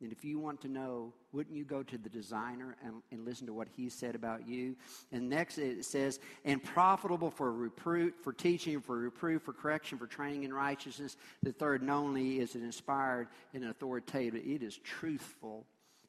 And 0.02 0.14
if 0.14 0.24
you 0.24 0.40
want 0.40 0.62
to 0.62 0.70
know, 0.70 1.14
wouldn't 1.34 1.58
you 1.58 1.66
go 1.66 1.84
to 1.84 1.98
the 1.98 2.08
designer 2.08 2.78
and, 2.84 3.02
and, 3.12 3.26
listen 3.26 3.46
to 3.48 3.54
what 3.54 3.68
he 3.76 3.90
said 3.90 4.16
about 4.16 4.48
you? 4.48 4.76
And 5.12 5.30
next 5.30 5.58
it 5.58 5.84
says, 5.84 6.22
and 6.46 6.64
profitable 6.64 7.30
for 7.30 7.52
reproof, 7.52 8.14
for 8.24 8.32
teaching, 8.32 8.80
for 8.80 8.98
reproof, 8.98 9.42
for 9.42 9.52
correction, 9.52 9.98
for 9.98 10.08
training 10.08 10.44
in 10.44 10.54
righteousness. 10.54 11.18
The 11.44 11.52
third, 11.52 11.84
not 11.84 11.98
only 11.98 12.40
is 12.40 12.56
it 12.56 12.64
inspired 12.64 13.28
and 13.54 13.66
authoritative, 13.66 14.42
it 14.46 14.64
is 14.64 14.78
truthful. 14.78 15.66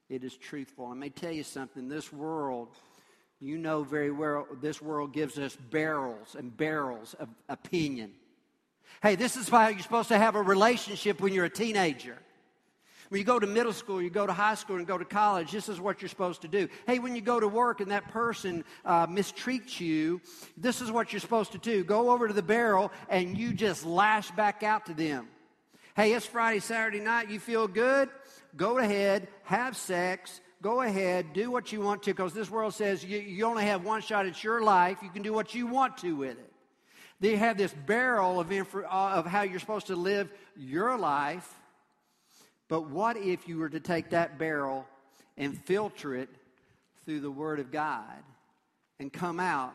It 0.08 0.22
is 0.22 0.36
truthful. 0.36 0.86
I 0.86 0.94
may 0.94 1.08
tell 1.10 1.32
you 1.32 1.42
something. 1.42 1.88
This 1.88 2.12
world, 2.12 2.68
you 3.40 3.58
know 3.58 3.82
very 3.82 4.12
well, 4.12 4.46
this 4.60 4.80
world 4.80 5.12
gives 5.12 5.36
us 5.36 5.56
barrels 5.56 6.36
and 6.38 6.56
barrels 6.56 7.14
of 7.14 7.28
opinion. 7.48 8.12
Hey, 9.02 9.16
this 9.16 9.36
is 9.36 9.48
how 9.48 9.68
you're 9.68 9.80
supposed 9.80 10.08
to 10.08 10.18
have 10.18 10.36
a 10.36 10.42
relationship 10.42 11.20
when 11.20 11.32
you're 11.32 11.46
a 11.46 11.50
teenager. 11.50 12.18
When 13.10 13.18
you 13.18 13.24
go 13.24 13.40
to 13.40 13.46
middle 13.48 13.72
school, 13.72 14.00
you 14.00 14.08
go 14.08 14.24
to 14.24 14.32
high 14.32 14.54
school, 14.54 14.76
and 14.76 14.86
go 14.86 14.96
to 14.96 15.04
college, 15.04 15.50
this 15.50 15.68
is 15.68 15.80
what 15.80 16.00
you're 16.00 16.08
supposed 16.08 16.42
to 16.42 16.48
do. 16.48 16.68
Hey, 16.86 17.00
when 17.00 17.16
you 17.16 17.20
go 17.20 17.40
to 17.40 17.48
work 17.48 17.80
and 17.80 17.90
that 17.90 18.08
person 18.12 18.64
uh, 18.84 19.08
mistreats 19.08 19.80
you, 19.80 20.20
this 20.56 20.80
is 20.80 20.92
what 20.92 21.12
you're 21.12 21.18
supposed 21.18 21.50
to 21.52 21.58
do. 21.58 21.82
Go 21.82 22.10
over 22.10 22.28
to 22.28 22.34
the 22.34 22.40
barrel 22.40 22.92
and 23.08 23.36
you 23.36 23.52
just 23.52 23.84
lash 23.84 24.30
back 24.30 24.62
out 24.62 24.86
to 24.86 24.94
them. 24.94 25.26
Hey, 25.96 26.12
it's 26.12 26.24
Friday, 26.24 26.60
Saturday 26.60 27.00
night. 27.00 27.28
You 27.28 27.40
feel 27.40 27.66
good? 27.66 28.08
Go 28.56 28.78
ahead, 28.78 29.26
have 29.42 29.76
sex, 29.76 30.40
go 30.62 30.82
ahead, 30.82 31.32
do 31.32 31.50
what 31.50 31.72
you 31.72 31.80
want 31.80 32.04
to, 32.04 32.12
because 32.12 32.32
this 32.32 32.48
world 32.48 32.74
says 32.74 33.04
you, 33.04 33.18
you, 33.18 33.44
only 33.44 33.64
have 33.64 33.84
one 33.84 34.02
shot 34.02 34.26
at 34.26 34.44
your 34.44 34.62
life. 34.62 34.98
You 35.02 35.10
can 35.10 35.22
do 35.22 35.32
what 35.32 35.52
you 35.52 35.66
want 35.66 35.98
to 35.98 36.14
with 36.14 36.38
it. 36.38 36.52
They 37.18 37.34
have 37.34 37.58
this 37.58 37.74
barrel 37.86 38.38
of, 38.38 38.52
inf- 38.52 38.74
uh, 38.74 38.86
of 38.88 39.26
how 39.26 39.42
you're 39.42 39.58
supposed 39.58 39.88
to 39.88 39.96
live 39.96 40.32
your 40.56 40.96
life, 40.96 41.59
but 42.70 42.88
what 42.88 43.16
if 43.16 43.48
you 43.48 43.58
were 43.58 43.68
to 43.68 43.80
take 43.80 44.10
that 44.10 44.38
barrel 44.38 44.86
and 45.36 45.60
filter 45.64 46.14
it 46.14 46.28
through 47.04 47.18
the 47.18 47.30
Word 47.30 47.58
of 47.58 47.72
God 47.72 48.22
and 49.00 49.12
come 49.12 49.40
out 49.40 49.74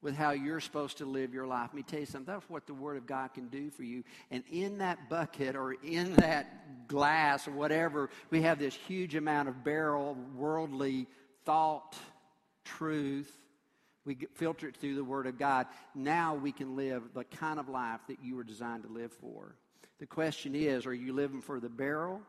with 0.00 0.16
how 0.16 0.30
you're 0.30 0.60
supposed 0.60 0.96
to 0.98 1.04
live 1.04 1.34
your 1.34 1.46
life? 1.46 1.68
Let 1.68 1.74
me 1.74 1.82
tell 1.82 2.00
you 2.00 2.06
something. 2.06 2.32
That's 2.32 2.48
what 2.48 2.66
the 2.66 2.72
Word 2.72 2.96
of 2.96 3.06
God 3.06 3.34
can 3.34 3.48
do 3.48 3.68
for 3.68 3.82
you. 3.82 4.02
And 4.30 4.44
in 4.50 4.78
that 4.78 5.10
bucket 5.10 5.56
or 5.56 5.74
in 5.74 6.16
that 6.16 6.88
glass 6.88 7.46
or 7.46 7.50
whatever, 7.50 8.08
we 8.30 8.40
have 8.40 8.58
this 8.58 8.74
huge 8.74 9.14
amount 9.14 9.50
of 9.50 9.62
barrel, 9.62 10.16
worldly 10.34 11.06
thought, 11.44 11.94
truth. 12.64 13.30
We 14.06 14.16
filter 14.36 14.68
it 14.68 14.76
through 14.78 14.94
the 14.94 15.04
Word 15.04 15.26
of 15.26 15.38
God. 15.38 15.66
Now 15.94 16.34
we 16.34 16.50
can 16.50 16.76
live 16.76 17.02
the 17.12 17.24
kind 17.24 17.60
of 17.60 17.68
life 17.68 18.00
that 18.08 18.24
you 18.24 18.36
were 18.36 18.44
designed 18.44 18.84
to 18.84 18.88
live 18.88 19.12
for. 19.12 19.54
The 19.98 20.06
question 20.06 20.54
is, 20.54 20.86
are 20.86 20.94
you 20.94 21.12
living 21.12 21.40
for 21.40 21.58
the 21.58 21.68
barrel 21.68 22.20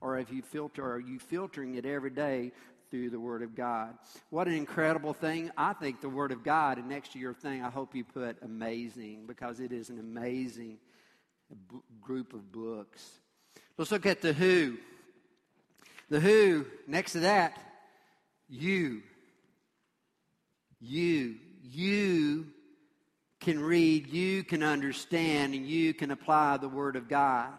or 0.00 0.18
have 0.18 0.30
you 0.30 0.42
filter, 0.42 0.84
are 0.84 1.00
you 1.00 1.18
filtering 1.18 1.74
it 1.74 1.84
every 1.84 2.10
day 2.10 2.52
through 2.90 3.10
the 3.10 3.18
Word 3.18 3.42
of 3.42 3.54
God? 3.54 3.94
What 4.30 4.46
an 4.46 4.54
incredible 4.54 5.12
thing. 5.12 5.50
I 5.56 5.72
think 5.72 6.00
the 6.00 6.08
Word 6.08 6.30
of 6.30 6.44
God, 6.44 6.78
and 6.78 6.88
next 6.88 7.12
to 7.12 7.18
your 7.18 7.34
thing, 7.34 7.62
I 7.62 7.70
hope 7.70 7.94
you 7.94 8.04
put 8.04 8.36
amazing 8.42 9.24
because 9.26 9.58
it 9.58 9.72
is 9.72 9.90
an 9.90 9.98
amazing 9.98 10.78
b- 11.70 11.78
group 12.00 12.32
of 12.32 12.52
books. 12.52 13.04
Let's 13.76 13.90
look 13.90 14.06
at 14.06 14.22
the 14.22 14.32
who. 14.32 14.76
The 16.08 16.20
who, 16.20 16.66
next 16.86 17.12
to 17.12 17.20
that, 17.20 17.58
you. 18.48 19.02
You. 20.80 21.36
You 21.64 22.46
can 23.40 23.60
read, 23.60 24.08
you 24.08 24.44
can 24.44 24.62
understand, 24.62 25.54
and 25.54 25.66
you 25.66 25.94
can 25.94 26.10
apply 26.10 26.56
the 26.56 26.68
Word 26.68 26.96
of 26.96 27.08
God. 27.08 27.50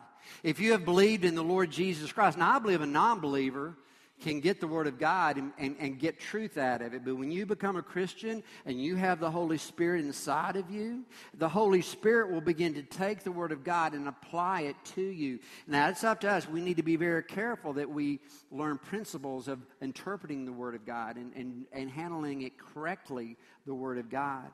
If 0.43 0.60
you 0.60 0.72
have 0.74 0.86
believed 0.86 1.25
in 1.25 1.36
the 1.36 1.43
Lord 1.43 1.72
Jesus 1.72 2.12
Christ, 2.12 2.38
now 2.38 2.55
I 2.55 2.60
believe 2.60 2.81
a 2.81 2.86
non 2.86 3.19
believer 3.19 3.77
can 4.22 4.39
get 4.39 4.60
the 4.60 4.67
Word 4.67 4.88
of 4.88 4.98
God 4.98 5.38
and, 5.38 5.51
and, 5.60 5.75
and, 5.79 6.00
get 6.00 6.19
truth 6.19 6.57
out 6.57 6.81
of 6.81 6.93
it. 6.93 7.05
But 7.05 7.17
when 7.17 7.29
you 7.29 7.46
become 7.46 7.75
a 7.75 7.84
Christian 7.84 8.41
and 8.65 8.81
you 8.81 8.96
have 8.96 9.19
the 9.19 9.29
Holy 9.29 9.60
Spirit 9.60 10.03
inside 10.03 10.55
of 10.55 10.72
you, 10.72 11.05
the 11.36 11.48
Holy 11.48 11.84
Spirit 11.84 12.31
will 12.31 12.41
begin 12.41 12.74
to 12.74 12.81
take 12.81 13.24
the 13.24 13.31
Word 13.31 13.51
of 13.51 13.63
God 13.63 13.93
and 13.93 14.07
apply 14.07 14.62
it 14.62 14.75
to 14.96 15.01
you. 15.01 15.39
Now, 15.67 15.89
it's 15.89 16.03
up 16.03 16.22
to 16.22 16.31
us. 16.31 16.50
We 16.50 16.62
need 16.62 16.77
to 16.77 16.84
be 16.84 16.96
very 16.96 17.24
careful 17.24 17.74
that 17.74 17.89
we 17.89 18.19
learn 18.51 18.79
principles 18.79 19.48
of 19.48 19.60
interpreting 19.81 20.46
the 20.46 20.53
Word 20.53 20.74
of 20.74 20.84
God 20.84 21.17
and, 21.17 21.31
and, 21.36 21.65
and 21.72 21.89
handling 21.89 22.41
it 22.41 22.57
correctly, 22.57 23.38
the 23.67 23.75
Word 23.75 24.00
of 24.00 24.10
God. 24.10 24.50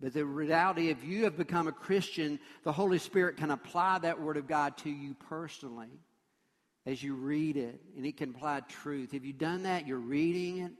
But 0.00 0.12
the 0.12 0.24
reality, 0.24 0.88
if 0.88 1.04
you 1.04 1.24
have 1.24 1.36
become 1.36 1.68
a 1.68 1.72
Christian, 1.72 2.38
the 2.64 2.72
Holy 2.72 2.98
Spirit 2.98 3.36
can 3.36 3.50
apply 3.50 4.00
that 4.00 4.20
Word 4.20 4.36
of 4.36 4.46
God 4.46 4.76
to 4.78 4.90
you 4.90 5.14
personally 5.28 5.90
as 6.86 7.02
you 7.02 7.14
read 7.14 7.56
it, 7.56 7.80
and 7.96 8.04
it 8.04 8.16
can 8.16 8.30
apply 8.30 8.60
truth. 8.60 9.12
Have 9.12 9.24
you 9.24 9.32
done 9.32 9.62
that? 9.62 9.86
You're 9.86 9.98
reading 9.98 10.58
it, 10.58 10.72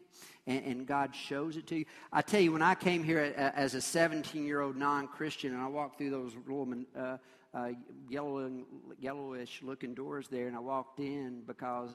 and, 0.47 0.65
and 0.65 0.87
God 0.87 1.15
shows 1.15 1.57
it 1.57 1.67
to 1.69 1.79
you. 1.79 1.85
I 2.13 2.21
tell 2.21 2.41
you, 2.41 2.53
when 2.53 2.61
I 2.61 2.75
came 2.75 3.03
here 3.03 3.33
as 3.57 3.75
a 3.75 3.81
17 3.81 4.45
year 4.45 4.61
old 4.61 4.77
non 4.77 5.09
Christian, 5.09 5.55
and 5.55 5.63
I 5.63 5.67
walked 5.67 5.97
through 5.97 6.11
those 6.11 6.35
little 6.47 6.69
uh, 6.99 7.17
uh, 7.55 7.69
yellow, 8.09 8.51
yellowish 8.99 9.61
looking 9.63 9.95
doors 9.95 10.29
there, 10.29 10.47
and 10.47 10.57
I 10.57 10.61
walked 10.61 11.01
in 11.01 11.43
because 11.47 11.91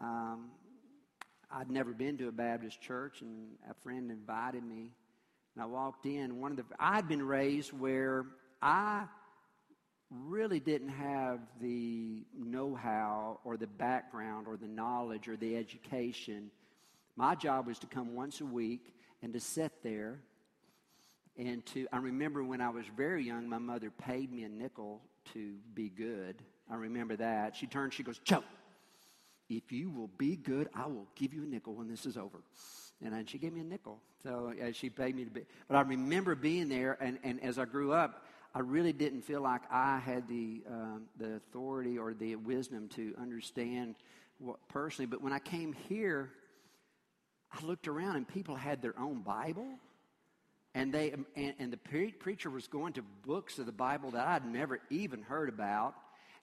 um, 0.00 0.50
I'd 1.50 1.70
never 1.70 1.92
been 1.92 2.16
to 2.18 2.28
a 2.28 2.32
Baptist 2.32 2.80
church, 2.80 3.20
and 3.20 3.48
a 3.70 3.74
friend 3.74 4.10
invited 4.10 4.64
me. 4.64 4.92
And 5.54 5.62
I 5.62 5.66
walked 5.66 6.06
in. 6.06 6.40
One 6.40 6.52
of 6.52 6.56
the 6.56 6.64
I'd 6.78 7.08
been 7.08 7.22
raised 7.22 7.72
where 7.72 8.24
I 8.60 9.04
really 10.10 10.60
didn't 10.60 10.90
have 10.90 11.40
the 11.60 12.24
know-how 12.36 13.40
or 13.44 13.56
the 13.56 13.66
background 13.66 14.46
or 14.46 14.56
the 14.56 14.66
knowledge 14.66 15.28
or 15.28 15.36
the 15.36 15.56
education. 15.56 16.50
My 17.16 17.34
job 17.34 17.66
was 17.66 17.78
to 17.80 17.86
come 17.86 18.14
once 18.14 18.40
a 18.40 18.44
week 18.44 18.94
and 19.22 19.32
to 19.32 19.40
sit 19.40 19.72
there 19.82 20.20
and 21.38 21.64
to 21.66 21.86
I 21.92 21.96
remember 21.98 22.44
when 22.44 22.60
I 22.60 22.68
was 22.68 22.84
very 22.96 23.24
young, 23.24 23.48
my 23.48 23.58
mother 23.58 23.90
paid 23.90 24.30
me 24.32 24.44
a 24.44 24.48
nickel 24.48 25.00
to 25.32 25.54
be 25.74 25.88
good. 25.88 26.36
I 26.70 26.74
remember 26.74 27.16
that. 27.16 27.56
She 27.56 27.66
turned, 27.66 27.94
she 27.94 28.02
goes, 28.02 28.18
Joe, 28.18 28.44
if 29.48 29.72
you 29.72 29.90
will 29.90 30.10
be 30.18 30.36
good, 30.36 30.68
I 30.74 30.86
will 30.86 31.08
give 31.14 31.32
you 31.32 31.42
a 31.42 31.46
nickel 31.46 31.74
when 31.74 31.88
this 31.88 32.06
is 32.06 32.16
over 32.16 32.42
and, 33.04 33.14
and 33.14 33.28
she 33.28 33.38
gave 33.38 33.52
me 33.52 33.60
a 33.60 33.64
nickel. 33.64 33.98
So 34.22 34.52
uh, 34.60 34.72
she 34.72 34.90
paid 34.90 35.16
me 35.16 35.24
to 35.24 35.30
be. 35.30 35.42
But 35.68 35.76
I 35.76 35.82
remember 35.82 36.34
being 36.34 36.68
there, 36.68 36.96
and, 37.00 37.18
and 37.24 37.42
as 37.42 37.58
I 37.58 37.64
grew 37.64 37.92
up, 37.92 38.24
I 38.54 38.60
really 38.60 38.92
didn't 38.92 39.22
feel 39.22 39.40
like 39.40 39.62
I 39.70 39.98
had 39.98 40.28
the 40.28 40.62
um, 40.68 41.04
the 41.18 41.36
authority 41.36 41.98
or 41.98 42.12
the 42.12 42.36
wisdom 42.36 42.88
to 42.96 43.14
understand 43.20 43.96
what 44.38 44.56
personally. 44.68 45.06
But 45.06 45.22
when 45.22 45.32
I 45.32 45.38
came 45.38 45.72
here, 45.88 46.30
I 47.50 47.64
looked 47.64 47.88
around 47.88 48.16
and 48.16 48.28
people 48.28 48.54
had 48.54 48.82
their 48.82 48.98
own 48.98 49.22
Bible, 49.22 49.68
and 50.74 50.92
they 50.92 51.14
and, 51.34 51.54
and 51.58 51.72
the 51.72 51.78
pre- 51.78 52.12
preacher 52.12 52.50
was 52.50 52.68
going 52.68 52.92
to 52.94 53.02
books 53.26 53.58
of 53.58 53.66
the 53.66 53.72
Bible 53.72 54.10
that 54.10 54.26
I'd 54.26 54.46
never 54.46 54.80
even 54.90 55.22
heard 55.22 55.48
about 55.48 55.94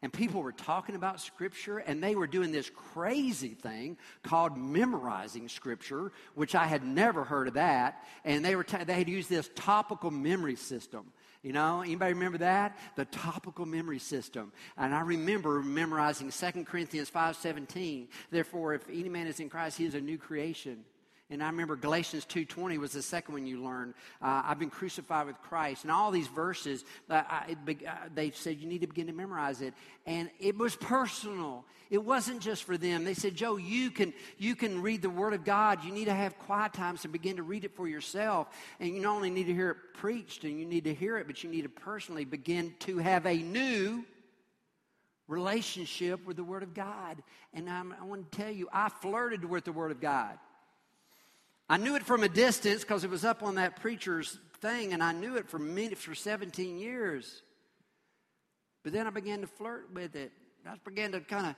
and 0.01 0.13
people 0.13 0.41
were 0.41 0.53
talking 0.53 0.95
about 0.95 1.19
Scripture, 1.19 1.79
and 1.79 2.01
they 2.01 2.15
were 2.15 2.27
doing 2.27 2.51
this 2.51 2.69
crazy 2.93 3.49
thing 3.49 3.97
called 4.23 4.57
memorizing 4.57 5.49
Scripture, 5.49 6.13
which 6.35 6.55
I 6.55 6.67
had 6.67 6.83
never 6.83 7.25
heard 7.25 7.49
of 7.49 7.55
that. 7.55 8.05
And 8.23 8.43
they 8.45 8.55
were 8.55 8.63
t- 8.63 8.83
they 8.85 8.93
had 8.93 9.09
used 9.09 9.29
this 9.29 9.49
topical 9.55 10.09
memory 10.09 10.55
system. 10.55 11.11
You 11.41 11.51
know, 11.51 11.81
anybody 11.81 12.13
remember 12.13 12.37
that? 12.39 12.77
The 12.95 13.05
topical 13.05 13.65
memory 13.65 13.99
system. 13.99 14.53
And 14.77 14.93
I 14.95 15.01
remember 15.01 15.61
memorizing 15.61 16.31
2 16.31 16.65
Corinthians 16.65 17.09
5:17. 17.09 18.07
Therefore, 18.31 18.73
if 18.73 18.87
any 18.89 19.09
man 19.09 19.27
is 19.27 19.41
in 19.41 19.49
Christ, 19.49 19.77
he 19.77 19.85
is 19.85 19.95
a 19.95 20.01
new 20.01 20.17
creation. 20.17 20.85
And 21.31 21.43
I 21.43 21.47
remember 21.47 21.75
Galatians 21.75 22.25
2.20 22.25 22.79
was 22.79 22.93
the 22.93 23.03
second 23.03 23.33
one 23.33 23.45
you 23.45 23.61
learned. 23.61 23.93
Uh, 24.19 24.41
I've 24.45 24.57
been 24.57 24.71
crucified 24.71 25.27
with 25.27 25.39
Christ. 25.43 25.83
And 25.83 25.91
all 25.91 26.09
these 26.09 26.27
verses, 26.27 26.83
uh, 27.07 27.21
I, 27.27 27.55
uh, 27.67 27.91
they 28.15 28.31
said 28.31 28.57
you 28.57 28.67
need 28.67 28.81
to 28.81 28.87
begin 28.87 29.07
to 29.07 29.13
memorize 29.13 29.61
it. 29.61 29.75
And 30.07 30.31
it 30.39 30.57
was 30.57 30.75
personal. 30.75 31.65
It 31.91 32.03
wasn't 32.03 32.41
just 32.41 32.63
for 32.63 32.77
them. 32.77 33.03
They 33.03 33.13
said, 33.13 33.35
Joe, 33.35 33.57
you 33.57 33.91
can, 33.91 34.11
you 34.39 34.55
can 34.55 34.81
read 34.81 35.03
the 35.03 35.09
Word 35.09 35.33
of 35.33 35.43
God. 35.43 35.83
You 35.83 35.91
need 35.91 36.05
to 36.05 36.15
have 36.15 36.37
quiet 36.39 36.73
times 36.73 37.03
and 37.03 37.13
begin 37.13 37.35
to 37.37 37.43
read 37.43 37.63
it 37.63 37.75
for 37.75 37.87
yourself. 37.87 38.47
And 38.79 38.95
you 38.95 38.99
not 38.99 39.15
only 39.15 39.29
need 39.29 39.45
to 39.45 39.53
hear 39.53 39.69
it 39.71 39.77
preached 39.93 40.45
and 40.45 40.59
you 40.59 40.65
need 40.65 40.85
to 40.85 40.93
hear 40.95 41.17
it, 41.19 41.27
but 41.27 41.43
you 41.43 41.49
need 41.51 41.61
to 41.61 41.69
personally 41.69 42.25
begin 42.25 42.73
to 42.79 42.97
have 42.97 43.27
a 43.27 43.37
new 43.37 44.03
relationship 45.27 46.25
with 46.25 46.37
the 46.37 46.43
Word 46.43 46.63
of 46.63 46.73
God. 46.73 47.21
And 47.53 47.69
I'm, 47.69 47.93
I 48.01 48.03
want 48.03 48.31
to 48.31 48.37
tell 48.37 48.51
you, 48.51 48.67
I 48.73 48.89
flirted 48.89 49.45
with 49.45 49.65
the 49.65 49.71
Word 49.71 49.91
of 49.91 50.01
God. 50.01 50.39
I 51.69 51.77
knew 51.77 51.95
it 51.95 52.03
from 52.03 52.23
a 52.23 52.29
distance 52.29 52.81
because 52.81 53.03
it 53.03 53.11
was 53.11 53.23
up 53.23 53.43
on 53.43 53.55
that 53.55 53.79
preacher's 53.79 54.39
thing, 54.59 54.91
and 54.93 55.03
I 55.03 55.11
knew 55.11 55.35
it 55.35 55.47
for 55.47 55.59
minutes 55.59 56.01
for 56.01 56.15
17 56.15 56.79
years. 56.79 57.43
But 58.83 58.91
then 58.91 59.05
I 59.05 59.11
began 59.11 59.41
to 59.41 59.47
flirt 59.47 59.93
with 59.93 60.15
it. 60.15 60.31
I 60.65 60.75
began 60.83 61.11
to 61.11 61.19
kind 61.19 61.45
of 61.45 61.55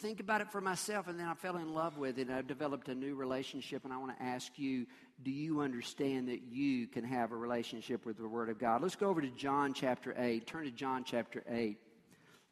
think 0.00 0.20
about 0.20 0.42
it 0.42 0.52
for 0.52 0.60
myself, 0.60 1.08
and 1.08 1.18
then 1.18 1.26
I 1.26 1.32
fell 1.32 1.56
in 1.56 1.72
love 1.72 1.96
with 1.96 2.18
it. 2.18 2.28
And 2.28 2.36
I 2.36 2.42
developed 2.42 2.88
a 2.88 2.94
new 2.94 3.14
relationship, 3.14 3.84
and 3.84 3.92
I 3.92 3.96
want 3.96 4.16
to 4.18 4.22
ask 4.22 4.58
you 4.58 4.86
do 5.22 5.30
you 5.30 5.62
understand 5.62 6.28
that 6.28 6.42
you 6.42 6.86
can 6.86 7.04
have 7.04 7.32
a 7.32 7.36
relationship 7.36 8.04
with 8.04 8.18
the 8.18 8.28
Word 8.28 8.50
of 8.50 8.58
God? 8.58 8.82
Let's 8.82 8.96
go 8.96 9.08
over 9.08 9.22
to 9.22 9.30
John 9.30 9.72
chapter 9.72 10.14
8. 10.16 10.46
Turn 10.46 10.64
to 10.64 10.70
John 10.70 11.04
chapter 11.04 11.42
8. 11.48 11.78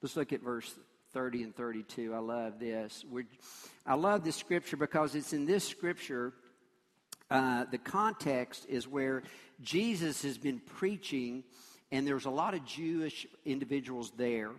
Let's 0.00 0.16
look 0.16 0.32
at 0.32 0.42
verse 0.42 0.74
30 1.12 1.42
and 1.42 1.54
32. 1.54 2.14
I 2.14 2.18
love 2.18 2.58
this. 2.58 3.04
We're, 3.08 3.26
I 3.86 3.94
love 3.94 4.24
this 4.24 4.36
scripture 4.36 4.78
because 4.78 5.14
it's 5.14 5.32
in 5.32 5.44
this 5.44 5.64
scripture 5.64 6.32
uh, 7.30 7.64
the 7.70 7.78
context 7.78 8.66
is 8.68 8.86
where 8.86 9.22
Jesus 9.60 10.22
has 10.22 10.38
been 10.38 10.60
preaching, 10.60 11.44
and 11.90 12.06
there's 12.06 12.24
a 12.24 12.30
lot 12.30 12.54
of 12.54 12.64
Jewish 12.64 13.26
individuals 13.44 14.12
there. 14.16 14.50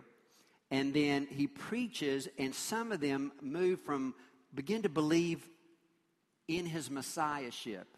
And 0.70 0.92
then 0.92 1.26
he 1.30 1.46
preaches, 1.46 2.28
and 2.38 2.54
some 2.54 2.92
of 2.92 3.00
them 3.00 3.32
move 3.40 3.80
from 3.80 4.14
begin 4.54 4.82
to 4.82 4.88
believe 4.88 5.48
in 6.46 6.66
his 6.66 6.90
messiahship. 6.90 7.97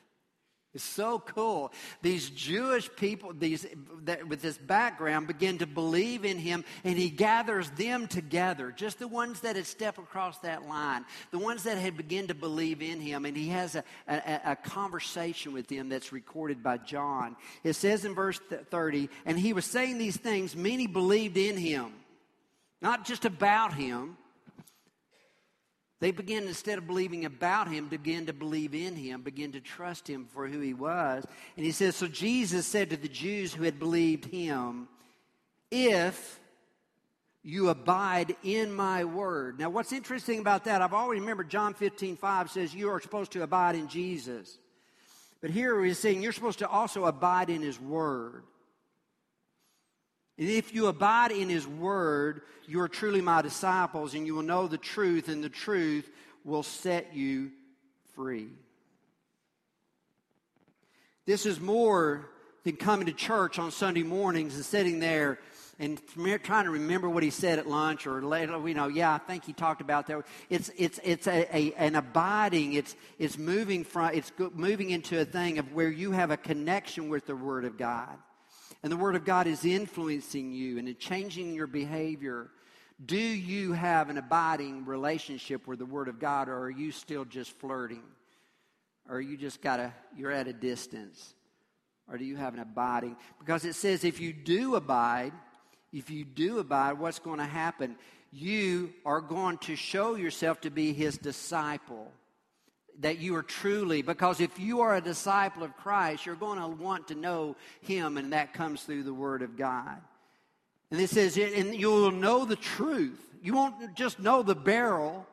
It's 0.72 0.84
so 0.84 1.18
cool. 1.18 1.72
These 2.00 2.30
Jewish 2.30 2.88
people, 2.94 3.32
these 3.36 3.66
that, 4.04 4.28
with 4.28 4.40
this 4.40 4.56
background, 4.56 5.26
begin 5.26 5.58
to 5.58 5.66
believe 5.66 6.24
in 6.24 6.38
him, 6.38 6.64
and 6.84 6.96
he 6.96 7.10
gathers 7.10 7.68
them 7.70 8.06
together. 8.06 8.70
Just 8.70 9.00
the 9.00 9.08
ones 9.08 9.40
that 9.40 9.56
had 9.56 9.66
stepped 9.66 9.98
across 9.98 10.38
that 10.38 10.68
line, 10.68 11.04
the 11.32 11.40
ones 11.40 11.64
that 11.64 11.76
had 11.76 11.96
begun 11.96 12.28
to 12.28 12.36
believe 12.36 12.82
in 12.82 13.00
him, 13.00 13.24
and 13.24 13.36
he 13.36 13.48
has 13.48 13.74
a, 13.74 13.82
a, 14.06 14.40
a 14.52 14.56
conversation 14.56 15.52
with 15.52 15.66
them 15.66 15.88
that's 15.88 16.12
recorded 16.12 16.62
by 16.62 16.76
John. 16.76 17.34
It 17.64 17.72
says 17.72 18.04
in 18.04 18.14
verse 18.14 18.38
thirty, 18.70 19.10
and 19.26 19.36
he 19.36 19.52
was 19.52 19.64
saying 19.64 19.98
these 19.98 20.18
things. 20.18 20.54
Many 20.54 20.86
believed 20.86 21.36
in 21.36 21.56
him, 21.56 21.92
not 22.80 23.04
just 23.04 23.24
about 23.24 23.74
him, 23.74 24.16
they 26.00 26.10
began, 26.10 26.44
instead 26.44 26.78
of 26.78 26.86
believing 26.86 27.26
about 27.26 27.68
him, 27.68 27.88
begin 27.88 28.26
to 28.26 28.32
believe 28.32 28.74
in 28.74 28.96
him, 28.96 29.20
begin 29.20 29.52
to 29.52 29.60
trust 29.60 30.08
him 30.08 30.26
for 30.32 30.48
who 30.48 30.60
he 30.60 30.72
was. 30.72 31.24
And 31.56 31.64
he 31.64 31.72
says, 31.72 31.94
So 31.94 32.08
Jesus 32.08 32.66
said 32.66 32.90
to 32.90 32.96
the 32.96 33.08
Jews 33.08 33.52
who 33.52 33.64
had 33.64 33.78
believed 33.78 34.24
him, 34.24 34.88
If 35.70 36.40
you 37.42 37.68
abide 37.68 38.36
in 38.42 38.72
my 38.72 39.04
word. 39.04 39.58
Now, 39.58 39.70
what's 39.70 39.92
interesting 39.92 40.40
about 40.40 40.64
that, 40.64 40.82
I've 40.82 40.92
always 40.92 41.20
remembered 41.20 41.48
John 41.48 41.74
15, 41.74 42.16
5 42.16 42.50
says 42.50 42.74
you 42.74 42.90
are 42.90 43.00
supposed 43.00 43.32
to 43.32 43.42
abide 43.42 43.76
in 43.76 43.88
Jesus. 43.88 44.58
But 45.40 45.50
here 45.50 45.82
he's 45.82 45.98
saying 45.98 46.22
you're 46.22 46.32
supposed 46.32 46.58
to 46.58 46.68
also 46.68 47.06
abide 47.06 47.48
in 47.48 47.62
his 47.62 47.80
word. 47.80 48.44
And 50.40 50.48
if 50.48 50.74
you 50.74 50.86
abide 50.86 51.32
in 51.32 51.50
his 51.50 51.66
word, 51.68 52.40
you 52.66 52.80
are 52.80 52.88
truly 52.88 53.20
my 53.20 53.42
disciples, 53.42 54.14
and 54.14 54.26
you 54.26 54.34
will 54.34 54.42
know 54.42 54.66
the 54.66 54.78
truth, 54.78 55.28
and 55.28 55.44
the 55.44 55.50
truth 55.50 56.10
will 56.44 56.62
set 56.62 57.14
you 57.14 57.50
free. 58.14 58.48
This 61.26 61.44
is 61.44 61.60
more 61.60 62.30
than 62.64 62.76
coming 62.76 63.04
to 63.06 63.12
church 63.12 63.58
on 63.58 63.70
Sunday 63.70 64.02
mornings 64.02 64.56
and 64.56 64.64
sitting 64.64 64.98
there 64.98 65.38
and 65.78 66.00
trying 66.42 66.64
to 66.64 66.70
remember 66.70 67.08
what 67.08 67.22
he 67.22 67.30
said 67.30 67.58
at 67.58 67.68
lunch 67.68 68.06
or 68.06 68.22
later, 68.22 68.66
you 68.66 68.74
know, 68.74 68.88
yeah, 68.88 69.14
I 69.14 69.18
think 69.18 69.44
he 69.44 69.52
talked 69.52 69.82
about 69.82 70.06
that. 70.06 70.24
It's, 70.48 70.70
it's, 70.76 71.00
it's 71.02 71.26
a, 71.26 71.54
a, 71.54 71.72
an 71.74 71.96
abiding, 71.96 72.74
it's, 72.74 72.96
it's 73.18 73.36
moving 73.36 73.84
from, 73.84 74.12
it's 74.14 74.32
moving 74.54 74.90
into 74.90 75.20
a 75.20 75.24
thing 75.24 75.58
of 75.58 75.72
where 75.74 75.90
you 75.90 76.12
have 76.12 76.30
a 76.30 76.36
connection 76.38 77.10
with 77.10 77.26
the 77.26 77.36
Word 77.36 77.64
of 77.66 77.76
God 77.76 78.16
and 78.82 78.90
the 78.90 78.96
Word 78.96 79.16
of 79.16 79.24
God 79.24 79.46
is 79.46 79.64
influencing 79.64 80.52
you 80.52 80.78
and 80.78 80.98
changing 80.98 81.54
your 81.54 81.66
behavior, 81.66 82.50
do 83.04 83.16
you 83.16 83.72
have 83.72 84.10
an 84.10 84.18
abiding 84.18 84.84
relationship 84.84 85.66
with 85.66 85.78
the 85.78 85.86
Word 85.86 86.08
of 86.08 86.18
God, 86.18 86.48
or 86.48 86.58
are 86.58 86.70
you 86.70 86.92
still 86.92 87.24
just 87.24 87.52
flirting? 87.58 88.02
Or 89.08 89.20
you 89.20 89.36
just 89.36 89.60
got 89.60 89.80
a, 89.80 89.92
you're 90.16 90.30
at 90.30 90.48
a 90.48 90.52
distance? 90.52 91.34
Or 92.10 92.18
do 92.18 92.24
you 92.24 92.36
have 92.36 92.54
an 92.54 92.60
abiding? 92.60 93.16
Because 93.38 93.64
it 93.64 93.74
says 93.74 94.04
if 94.04 94.20
you 94.20 94.32
do 94.32 94.76
abide, 94.76 95.32
if 95.92 96.10
you 96.10 96.24
do 96.24 96.58
abide, 96.58 96.98
what's 96.98 97.18
going 97.18 97.38
to 97.38 97.44
happen? 97.44 97.96
You 98.32 98.92
are 99.04 99.20
going 99.20 99.58
to 99.58 99.76
show 99.76 100.14
yourself 100.14 100.60
to 100.62 100.70
be 100.70 100.92
His 100.92 101.18
disciple 101.18 102.12
that 102.98 103.18
you 103.18 103.34
are 103.36 103.42
truly, 103.42 104.02
because 104.02 104.40
if 104.40 104.58
you 104.58 104.80
are 104.80 104.96
a 104.96 105.00
disciple 105.00 105.62
of 105.62 105.76
Christ, 105.76 106.26
you're 106.26 106.34
going 106.34 106.58
to 106.58 106.66
want 106.66 107.08
to 107.08 107.14
know 107.14 107.56
Him, 107.80 108.18
and 108.18 108.32
that 108.32 108.52
comes 108.52 108.82
through 108.82 109.04
the 109.04 109.14
Word 109.14 109.42
of 109.42 109.56
God. 109.56 109.96
And 110.90 111.00
it 111.00 111.08
says, 111.08 111.38
and 111.38 111.74
you 111.74 111.88
will 111.88 112.10
know 112.10 112.44
the 112.44 112.56
truth. 112.56 113.20
You 113.42 113.54
won't 113.54 113.94
just 113.94 114.18
know 114.18 114.42
the 114.42 114.56
barrel 114.56 115.26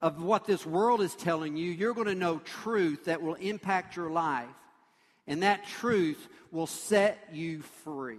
of 0.00 0.22
what 0.22 0.46
this 0.46 0.64
world 0.64 1.00
is 1.00 1.14
telling 1.14 1.56
you. 1.56 1.70
You're 1.70 1.94
going 1.94 2.06
to 2.06 2.14
know 2.14 2.38
truth 2.38 3.06
that 3.06 3.20
will 3.20 3.34
impact 3.34 3.96
your 3.96 4.10
life. 4.10 4.46
And 5.26 5.42
that 5.42 5.66
truth 5.66 6.28
will 6.50 6.66
set 6.66 7.18
you 7.32 7.62
free 7.84 8.16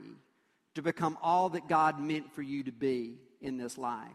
to 0.76 0.82
become 0.82 1.18
all 1.22 1.50
that 1.50 1.68
God 1.68 2.00
meant 2.00 2.32
for 2.34 2.42
you 2.42 2.64
to 2.64 2.72
be 2.72 3.16
in 3.42 3.58
this 3.58 3.78
life. 3.78 4.08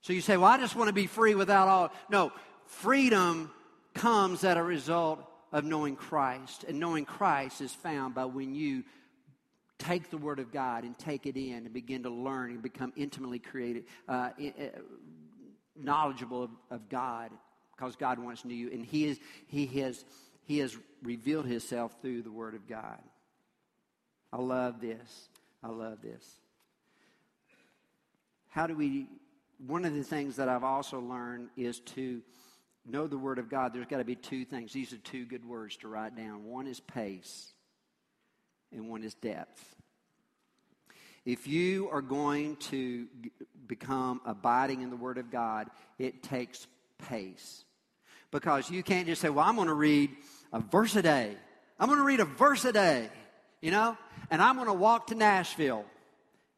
So 0.00 0.12
you 0.12 0.20
say, 0.20 0.36
Well, 0.36 0.48
I 0.48 0.58
just 0.58 0.76
want 0.76 0.88
to 0.88 0.94
be 0.94 1.06
free 1.06 1.34
without 1.34 1.68
all. 1.68 1.92
No, 2.08 2.32
freedom 2.66 3.50
comes 3.94 4.44
as 4.44 4.56
a 4.56 4.62
result 4.62 5.26
of 5.52 5.64
knowing 5.64 5.96
Christ. 5.96 6.64
And 6.64 6.78
knowing 6.78 7.04
Christ 7.04 7.60
is 7.60 7.72
found 7.72 8.14
by 8.14 8.24
when 8.26 8.54
you 8.54 8.84
take 9.78 10.10
the 10.10 10.18
Word 10.18 10.38
of 10.38 10.52
God 10.52 10.84
and 10.84 10.98
take 10.98 11.26
it 11.26 11.36
in 11.36 11.64
and 11.64 11.72
begin 11.72 12.02
to 12.04 12.10
learn 12.10 12.50
and 12.50 12.62
become 12.62 12.92
intimately 12.96 13.38
created, 13.38 13.84
uh, 14.08 14.30
knowledgeable 15.76 16.44
of, 16.44 16.50
of, 16.70 16.88
God 16.88 17.30
because 17.76 17.96
God 17.96 18.18
wants 18.18 18.42
to 18.42 18.48
know 18.48 18.54
you. 18.54 18.70
And 18.72 18.84
he, 18.84 19.04
is, 19.06 19.20
he, 19.46 19.66
has, 19.80 20.04
he 20.44 20.58
has 20.58 20.76
revealed 21.02 21.46
Himself 21.46 21.96
through 22.00 22.22
the 22.22 22.30
Word 22.30 22.54
of 22.54 22.66
God. 22.66 22.98
I 24.32 24.38
love 24.38 24.80
this. 24.80 25.28
I 25.62 25.68
love 25.68 26.00
this. 26.02 26.24
How 28.48 28.66
do 28.66 28.74
we, 28.74 29.06
one 29.66 29.84
of 29.84 29.94
the 29.94 30.02
things 30.02 30.36
that 30.36 30.48
I've 30.48 30.64
also 30.64 31.00
learned 31.00 31.48
is 31.56 31.80
to 31.80 32.22
know 32.88 33.06
the 33.06 33.18
Word 33.18 33.38
of 33.38 33.48
God, 33.48 33.72
there's 33.72 33.86
got 33.86 33.98
to 33.98 34.04
be 34.04 34.16
two 34.16 34.44
things. 34.44 34.72
These 34.72 34.92
are 34.92 34.98
two 34.98 35.24
good 35.24 35.44
words 35.44 35.76
to 35.78 35.88
write 35.88 36.16
down. 36.16 36.44
One 36.44 36.66
is 36.66 36.80
pace, 36.80 37.52
and 38.72 38.88
one 38.88 39.02
is 39.02 39.14
depth. 39.14 39.76
If 41.24 41.48
you 41.48 41.88
are 41.90 42.02
going 42.02 42.56
to 42.56 43.08
become 43.66 44.20
abiding 44.24 44.82
in 44.82 44.90
the 44.90 44.96
Word 44.96 45.18
of 45.18 45.30
God, 45.30 45.68
it 45.98 46.22
takes 46.22 46.66
pace. 47.08 47.64
Because 48.30 48.70
you 48.70 48.82
can't 48.82 49.06
just 49.06 49.20
say, 49.20 49.28
Well, 49.28 49.44
I'm 49.44 49.56
going 49.56 49.68
to 49.68 49.74
read 49.74 50.10
a 50.52 50.60
verse 50.60 50.94
a 50.96 51.02
day. 51.02 51.36
I'm 51.78 51.88
going 51.88 51.98
to 51.98 52.04
read 52.04 52.20
a 52.20 52.24
verse 52.24 52.64
a 52.64 52.72
day, 52.72 53.08
you 53.60 53.70
know, 53.70 53.96
and 54.30 54.40
I'm 54.40 54.56
going 54.56 54.68
to 54.68 54.72
walk 54.72 55.08
to 55.08 55.14
Nashville. 55.14 55.84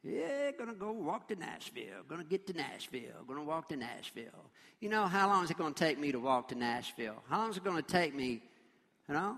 Yeah, 0.09 0.53
gonna 0.53 0.75
go 0.75 0.92
walk 0.92 1.29
to 1.29 1.37
Nashville. 1.37 2.03
Gonna 2.09 2.25
get 2.25 2.47
to 2.47 2.55
Nashville. 2.55 3.25
Gonna 3.27 3.42
walk 3.42 3.68
to 3.68 3.77
Nashville. 3.77 4.51
You 4.81 4.88
know, 4.88 5.07
how 5.07 5.29
long 5.29 5.44
is 5.44 5.51
it 5.51 5.59
gonna 5.59 5.75
take 5.75 5.99
me 5.99 6.12
to 6.12 6.18
walk 6.18 6.49
to 6.49 6.55
Nashville? 6.55 7.23
How 7.29 7.38
long 7.38 7.51
is 7.51 7.59
it 7.59 7.64
gonna 7.64 7.83
take 7.83 8.14
me? 8.14 8.40
You 9.07 9.14
know? 9.14 9.37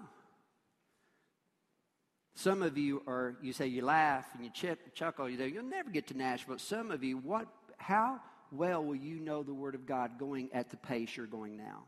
Some 2.37 2.63
of 2.63 2.79
you 2.79 3.03
are, 3.07 3.37
you 3.43 3.53
say 3.53 3.67
you 3.67 3.85
laugh 3.85 4.27
and 4.35 4.45
you 4.45 4.51
ch- 4.51 4.79
chuckle, 4.95 5.29
you 5.29 5.37
say, 5.37 5.49
you'll 5.49 5.65
never 5.65 5.91
get 5.91 6.07
to 6.07 6.17
Nashville. 6.17 6.55
But 6.55 6.61
some 6.61 6.91
of 6.91 7.03
you, 7.03 7.19
what, 7.19 7.47
how 7.77 8.21
well 8.53 8.83
will 8.83 8.95
you 8.95 9.19
know 9.19 9.43
the 9.43 9.53
Word 9.53 9.75
of 9.75 9.87
God 9.87 10.19
going 10.19 10.49
at 10.53 10.71
the 10.71 10.77
pace 10.77 11.17
you're 11.17 11.27
going 11.27 11.57
now? 11.57 11.83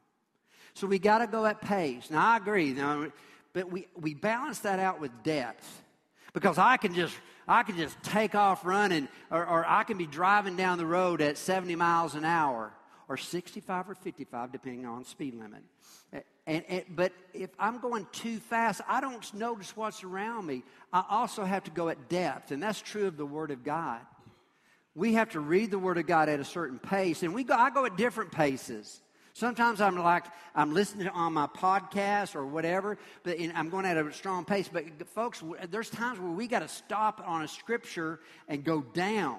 So 0.75 0.87
we 0.87 0.99
got 0.99 1.19
to 1.19 1.27
go 1.27 1.47
at 1.47 1.61
pace. 1.61 2.11
Now, 2.11 2.27
I 2.27 2.37
agree, 2.37 2.77
but 3.53 3.71
we, 3.71 3.87
we 3.95 4.15
balance 4.15 4.59
that 4.61 4.79
out 4.79 5.01
with 5.01 5.11
depth. 5.23 5.83
Because 6.35 6.59
I 6.59 6.77
can 6.77 6.95
just 6.95 7.15
I 7.47 7.63
can 7.63 7.77
just 7.77 8.01
take 8.03 8.35
off 8.35 8.65
running, 8.65 9.09
or, 9.31 9.47
or 9.47 9.65
I 9.67 9.85
can 9.85 9.99
be 9.99 10.07
driving 10.07 10.57
down 10.57 10.79
the 10.79 10.87
road 10.87 11.21
at 11.21 11.39
70 11.39 11.75
miles 11.77 12.15
an 12.15 12.25
hour, 12.25 12.73
or 13.09 13.17
65 13.17 13.91
or 13.91 13.95
55, 13.95 14.53
depending 14.53 14.87
on 14.87 15.05
speed 15.05 15.35
limit. 15.35 15.63
And, 16.47 16.65
and, 16.69 16.85
but 16.91 17.13
if 17.33 17.51
I'm 17.59 17.79
going 17.79 18.07
too 18.11 18.39
fast, 18.39 18.81
I 18.89 19.01
don't 19.01 19.33
notice 19.35 19.77
what's 19.77 20.03
around 20.03 20.47
me. 20.47 20.65
I 20.93 21.05
also 21.09 21.45
have 21.45 21.65
to 21.65 21.71
go 21.71 21.89
at 21.89 22.09
depth, 22.09 22.51
and 22.51 22.63
that's 22.63 22.81
true 22.81 23.07
of 23.07 23.17
the 23.17 23.27
Word 23.27 23.51
of 23.51 23.63
God. 23.63 24.01
We 24.95 25.15
have 25.15 25.31
to 25.31 25.41
read 25.41 25.71
the 25.71 25.79
Word 25.79 25.99
of 25.99 26.07
God 26.07 26.29
at 26.29 26.41
a 26.41 26.45
certain 26.45 26.79
pace, 26.79 27.23
and 27.23 27.33
we 27.33 27.45
go, 27.45 27.55
I 27.55 27.71
go 27.71 27.85
at 27.87 27.97
different 27.97 28.33
paces. 28.33 29.01
Sometimes 29.35 29.81
I'm 29.81 29.97
like, 29.97 30.25
I'm 30.55 30.75
listening 30.75 31.09
on 31.09 31.33
my 31.33 31.47
podcast 31.47 32.37
or 32.37 32.47
whatever, 32.47 32.99
but 33.23 33.39
I'm 33.55 33.71
going 33.71 33.87
at 33.87 33.97
a 33.97 34.13
strong 34.13 34.45
pace. 34.45 34.69
But 34.71 34.85
folks, 35.09 35.43
there's 35.71 35.89
times 35.89 36.21
where 36.21 36.31
we 36.31 36.47
got 36.47 36.61
to 36.61 36.69
stop 36.69 37.23
on 37.25 37.43
a 37.43 37.49
scripture 37.49 38.21
and 38.47 38.63
go 38.63 38.83
down 38.83 39.39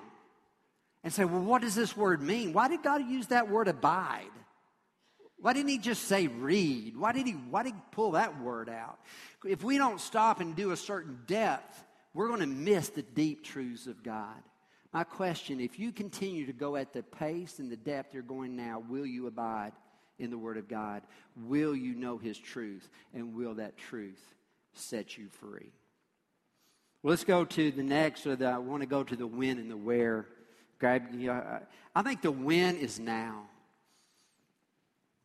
and 1.03 1.13
say, 1.13 1.25
well, 1.25 1.41
what 1.41 1.62
does 1.62 1.75
this 1.75 1.95
word 1.95 2.21
mean? 2.21 2.53
Why 2.53 2.69
did 2.69 2.82
God 2.82 3.08
use 3.08 3.27
that 3.27 3.49
word 3.49 3.67
abide? 3.67 4.32
Why 5.38 5.53
didn't 5.53 5.69
he 5.69 5.77
just 5.77 6.06
say 6.06 6.27
read? 6.27 6.97
Why 6.97 7.12
did 7.12 7.27
he, 7.27 7.34
why 7.34 7.63
did 7.63 7.73
he 7.73 7.82
pull 7.91 8.12
that 8.12 8.41
word 8.41 8.69
out? 8.69 8.97
If 9.45 9.63
we 9.63 9.77
don't 9.77 9.99
stop 9.99 10.39
and 10.39 10.56
do 10.56 10.71
a 10.71 10.77
certain 10.77 11.19
depth, 11.27 11.84
we're 12.13 12.29
going 12.29 12.39
to 12.39 12.47
miss 12.47 12.89
the 12.89 13.01
deep 13.01 13.43
truths 13.43 13.86
of 13.86 14.01
God. 14.03 14.41
My 14.91 15.03
question 15.03 15.60
if 15.60 15.77
you 15.77 15.91
continue 15.91 16.45
to 16.45 16.53
go 16.53 16.77
at 16.77 16.93
the 16.93 17.03
pace 17.03 17.60
and 17.60 17.69
the 17.69 17.75
depth 17.75 18.13
you're 18.13 18.23
going 18.23 18.56
now, 18.56 18.82
will 18.88 19.06
you 19.06 19.27
abide 19.27 19.73
in 20.19 20.30
the 20.30 20.38
Word 20.38 20.58
of 20.58 20.67
God? 20.67 21.04
Will 21.36 21.76
you 21.76 21.95
know 21.95 22.17
His 22.17 22.38
truth? 22.38 22.89
And 23.13 23.36
will 23.36 23.56
that 23.56 23.78
truth 23.78 24.21
set 24.73 25.17
you 25.17 25.28
free? 25.30 25.71
Well, 27.02 27.12
let's 27.12 27.23
go 27.23 27.45
to 27.45 27.71
the 27.71 27.84
next. 27.84 28.26
Or 28.26 28.36
the, 28.36 28.47
I 28.47 28.58
want 28.58 28.82
to 28.82 28.88
go 28.88 29.04
to 29.04 29.15
the 29.15 29.28
when 29.28 29.60
and 29.60 29.69
the 29.69 29.78
where. 29.78 30.26
Grab, 30.80 31.04
you 31.13 31.28
know, 31.28 31.60
I 31.95 32.02
think 32.02 32.21
the 32.21 32.32
when 32.32 32.78
is 32.78 32.99
now. 32.99 33.43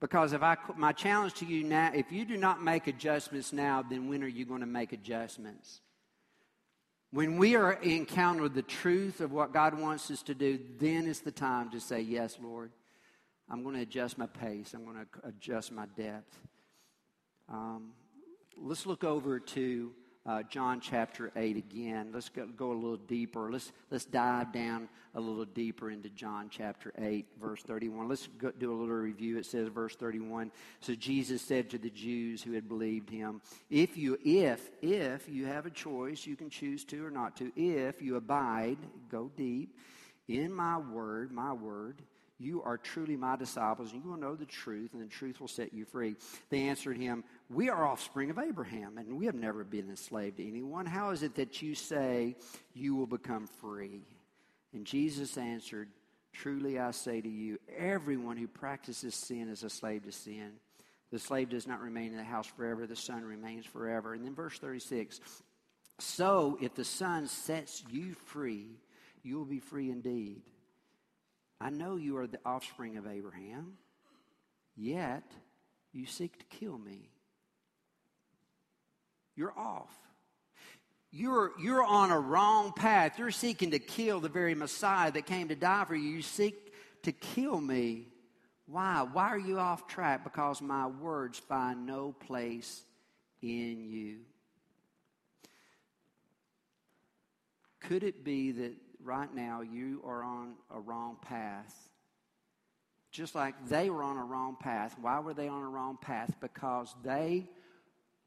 Because 0.00 0.32
if 0.32 0.42
I, 0.42 0.56
my 0.76 0.92
challenge 0.92 1.34
to 1.34 1.44
you 1.44 1.64
now, 1.64 1.90
if 1.92 2.12
you 2.12 2.24
do 2.24 2.36
not 2.36 2.62
make 2.62 2.86
adjustments 2.86 3.52
now, 3.52 3.82
then 3.82 4.08
when 4.08 4.22
are 4.22 4.28
you 4.28 4.44
going 4.44 4.60
to 4.60 4.66
make 4.66 4.92
adjustments? 4.92 5.80
When 7.10 7.38
we 7.38 7.56
are 7.56 7.72
encounter 7.72 8.48
the 8.48 8.62
truth 8.62 9.20
of 9.20 9.32
what 9.32 9.52
God 9.52 9.78
wants 9.78 10.10
us 10.10 10.22
to 10.24 10.34
do, 10.34 10.60
then 10.78 11.06
is 11.06 11.20
the 11.20 11.30
time 11.32 11.70
to 11.70 11.80
say, 11.80 12.00
Yes, 12.00 12.38
Lord. 12.40 12.70
I'm 13.50 13.62
going 13.62 13.76
to 13.76 13.82
adjust 13.82 14.18
my 14.18 14.26
pace. 14.26 14.74
I'm 14.74 14.84
going 14.84 14.96
to 14.96 15.28
adjust 15.28 15.72
my 15.72 15.86
depth. 15.96 16.38
Um, 17.48 17.92
let's 18.56 18.84
look 18.84 19.04
over 19.04 19.40
to 19.40 19.92
uh, 20.26 20.42
John 20.42 20.80
chapter 20.80 21.32
8 21.34 21.56
again. 21.56 22.10
Let's 22.12 22.28
go, 22.28 22.46
go, 22.46 22.72
a 22.72 22.74
little 22.74 22.98
deeper. 22.98 23.50
Let's, 23.50 23.72
let's 23.90 24.04
dive 24.04 24.52
down 24.52 24.90
a 25.14 25.20
little 25.20 25.46
deeper 25.46 25.90
into 25.90 26.10
John 26.10 26.48
chapter 26.50 26.92
8, 26.98 27.24
verse 27.40 27.62
31. 27.62 28.08
Let's 28.08 28.26
go, 28.26 28.50
do 28.50 28.70
a 28.70 28.76
little 28.78 28.94
review. 28.94 29.38
It 29.38 29.46
says, 29.46 29.68
verse 29.68 29.96
31. 29.96 30.52
So 30.80 30.94
Jesus 30.94 31.40
said 31.40 31.70
to 31.70 31.78
the 31.78 31.88
Jews 31.88 32.42
who 32.42 32.52
had 32.52 32.68
believed 32.68 33.08
him, 33.08 33.40
If 33.70 33.96
you, 33.96 34.18
if, 34.22 34.68
if 34.82 35.26
you 35.30 35.46
have 35.46 35.64
a 35.64 35.70
choice, 35.70 36.26
you 36.26 36.36
can 36.36 36.50
choose 36.50 36.84
to 36.86 37.06
or 37.06 37.10
not 37.10 37.36
to. 37.38 37.50
If 37.56 38.02
you 38.02 38.16
abide, 38.16 38.76
go 39.10 39.30
deep 39.34 39.74
in 40.28 40.52
my 40.52 40.76
word, 40.76 41.32
my 41.32 41.54
word, 41.54 42.02
you 42.38 42.62
are 42.62 42.78
truly 42.78 43.16
my 43.16 43.36
disciples, 43.36 43.92
and 43.92 44.02
you 44.04 44.10
will 44.10 44.16
know 44.16 44.36
the 44.36 44.46
truth, 44.46 44.92
and 44.92 45.02
the 45.02 45.06
truth 45.06 45.40
will 45.40 45.48
set 45.48 45.74
you 45.74 45.84
free. 45.84 46.14
They 46.50 46.62
answered 46.62 46.96
him, 46.96 47.24
We 47.50 47.68
are 47.68 47.86
offspring 47.86 48.30
of 48.30 48.38
Abraham, 48.38 48.96
and 48.96 49.18
we 49.18 49.26
have 49.26 49.34
never 49.34 49.64
been 49.64 49.90
enslaved 49.90 50.36
to 50.36 50.46
anyone. 50.46 50.86
How 50.86 51.10
is 51.10 51.24
it 51.24 51.34
that 51.34 51.62
you 51.62 51.74
say 51.74 52.36
you 52.74 52.94
will 52.94 53.06
become 53.06 53.46
free? 53.46 54.02
And 54.72 54.84
Jesus 54.84 55.36
answered, 55.36 55.88
Truly 56.32 56.78
I 56.78 56.92
say 56.92 57.20
to 57.20 57.28
you, 57.28 57.58
everyone 57.76 58.36
who 58.36 58.46
practices 58.46 59.16
sin 59.16 59.48
is 59.48 59.64
a 59.64 59.70
slave 59.70 60.04
to 60.04 60.12
sin. 60.12 60.52
The 61.10 61.18
slave 61.18 61.48
does 61.48 61.66
not 61.66 61.80
remain 61.80 62.12
in 62.12 62.18
the 62.18 62.22
house 62.22 62.46
forever, 62.46 62.86
the 62.86 62.94
son 62.94 63.24
remains 63.24 63.66
forever. 63.66 64.14
And 64.14 64.24
then 64.24 64.34
verse 64.34 64.58
36 64.58 65.20
So 65.98 66.56
if 66.60 66.74
the 66.76 66.84
son 66.84 67.26
sets 67.26 67.82
you 67.90 68.14
free, 68.26 68.78
you 69.24 69.38
will 69.38 69.44
be 69.44 69.58
free 69.58 69.90
indeed. 69.90 70.42
I 71.60 71.70
know 71.70 71.96
you 71.96 72.16
are 72.18 72.26
the 72.26 72.38
offspring 72.44 72.96
of 72.96 73.06
Abraham, 73.06 73.74
yet 74.76 75.24
you 75.92 76.06
seek 76.06 76.38
to 76.38 76.44
kill 76.56 76.78
me. 76.78 77.10
You're 79.34 79.56
off. 79.56 79.94
You're, 81.10 81.52
you're 81.60 81.84
on 81.84 82.10
a 82.10 82.18
wrong 82.18 82.72
path. 82.72 83.18
You're 83.18 83.30
seeking 83.30 83.70
to 83.70 83.78
kill 83.78 84.20
the 84.20 84.28
very 84.28 84.54
Messiah 84.54 85.10
that 85.12 85.26
came 85.26 85.48
to 85.48 85.56
die 85.56 85.84
for 85.84 85.94
you. 85.94 86.08
You 86.08 86.22
seek 86.22 86.74
to 87.02 87.12
kill 87.12 87.60
me. 87.60 88.08
Why? 88.66 89.06
Why 89.10 89.28
are 89.28 89.38
you 89.38 89.58
off 89.58 89.86
track? 89.86 90.24
Because 90.24 90.60
my 90.60 90.86
words 90.86 91.38
find 91.38 91.86
no 91.86 92.12
place 92.12 92.82
in 93.40 93.84
you. 93.88 94.18
Could 97.80 98.02
it 98.02 98.22
be 98.22 98.52
that 98.52 98.74
right 99.02 99.32
now 99.32 99.60
you 99.60 100.02
are 100.04 100.22
on 100.22 100.54
a 100.74 100.80
wrong 100.80 101.16
path. 101.22 101.74
Just 103.10 103.34
like 103.34 103.54
they 103.68 103.90
were 103.90 104.02
on 104.02 104.16
a 104.16 104.24
wrong 104.24 104.56
path. 104.58 104.96
Why 105.00 105.20
were 105.20 105.34
they 105.34 105.48
on 105.48 105.62
a 105.62 105.68
wrong 105.68 105.98
path? 106.00 106.34
Because 106.40 106.94
they 107.02 107.48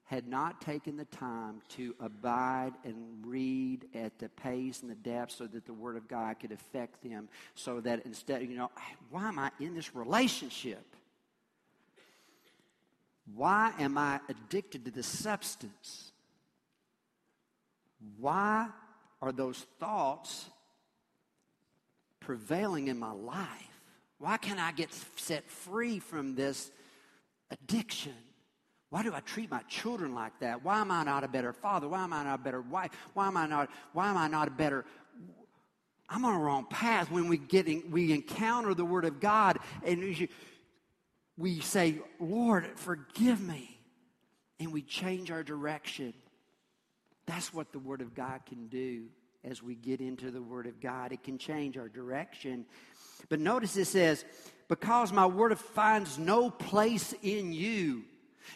had 0.05 0.27
not 0.27 0.59
taken 0.59 0.97
the 0.97 1.05
time 1.05 1.61
to 1.69 1.95
abide 2.01 2.73
and 2.83 3.25
read 3.25 3.85
at 3.95 4.19
the 4.19 4.27
pace 4.27 4.81
and 4.81 4.91
the 4.91 4.95
depth 4.95 5.31
so 5.31 5.47
that 5.47 5.65
the 5.65 5.73
Word 5.73 5.95
of 5.95 6.07
God 6.07 6.37
could 6.39 6.51
affect 6.51 7.01
them. 7.01 7.29
So 7.55 7.79
that 7.79 8.05
instead, 8.05 8.41
you 8.41 8.57
know, 8.57 8.71
why 9.09 9.29
am 9.29 9.39
I 9.39 9.51
in 9.59 9.73
this 9.73 9.95
relationship? 9.95 10.83
Why 13.35 13.71
am 13.79 13.97
I 13.97 14.19
addicted 14.27 14.83
to 14.85 14.91
this 14.91 15.07
substance? 15.07 16.11
Why 18.17 18.67
are 19.21 19.31
those 19.31 19.65
thoughts 19.79 20.49
prevailing 22.21 22.87
in 22.87 22.97
my 22.97 23.11
life? 23.11 23.47
Why 24.17 24.37
can't 24.37 24.59
I 24.59 24.71
get 24.71 24.89
set 25.17 25.49
free 25.49 25.99
from 25.99 26.35
this 26.35 26.71
addiction? 27.49 28.13
Why 28.89 29.03
do 29.03 29.13
I 29.13 29.19
treat 29.21 29.51
my 29.51 29.61
children 29.63 30.15
like 30.15 30.39
that? 30.39 30.63
Why 30.63 30.79
am 30.79 30.91
I 30.91 31.03
not 31.03 31.23
a 31.23 31.27
better 31.27 31.53
father? 31.53 31.89
Why 31.89 32.03
am 32.03 32.13
I 32.13 32.23
not 32.23 32.39
a 32.39 32.43
better 32.43 32.61
wife? 32.61 32.91
Why 33.13 33.27
am 33.27 33.35
I 33.35 33.47
not, 33.47 33.69
why 33.93 34.09
am 34.09 34.17
I 34.17 34.27
not 34.27 34.47
a 34.47 34.51
better 34.51 34.85
I'm 36.11 36.25
on 36.25 36.35
a 36.35 36.39
wrong 36.39 36.65
path 36.65 37.09
when 37.09 37.29
we 37.29 37.37
get 37.37 37.67
in, 37.69 37.83
we 37.89 38.11
encounter 38.11 38.73
the 38.73 38.83
Word 38.83 39.05
of 39.05 39.21
God 39.21 39.59
and 39.85 40.29
we 41.37 41.61
say, 41.61 41.99
Lord, 42.19 42.67
forgive 42.75 43.39
me. 43.41 43.79
And 44.59 44.73
we 44.73 44.81
change 44.81 45.31
our 45.31 45.41
direction. 45.41 46.13
That's 47.25 47.53
what 47.53 47.71
the 47.71 47.79
Word 47.79 48.01
of 48.01 48.13
God 48.13 48.41
can 48.45 48.67
do 48.67 49.05
as 49.43 49.63
we 49.63 49.75
get 49.75 50.01
into 50.01 50.31
the 50.31 50.41
Word 50.41 50.67
of 50.67 50.79
God. 50.79 51.11
It 51.11 51.23
can 51.23 51.37
change 51.37 51.77
our 51.77 51.89
direction. 51.89 52.65
But 53.29 53.39
notice 53.39 53.75
it 53.77 53.85
says, 53.85 54.25
because 54.67 55.11
my 55.11 55.25
Word 55.25 55.57
finds 55.57 56.17
no 56.17 56.49
place 56.49 57.13
in 57.21 57.53
you. 57.53 58.03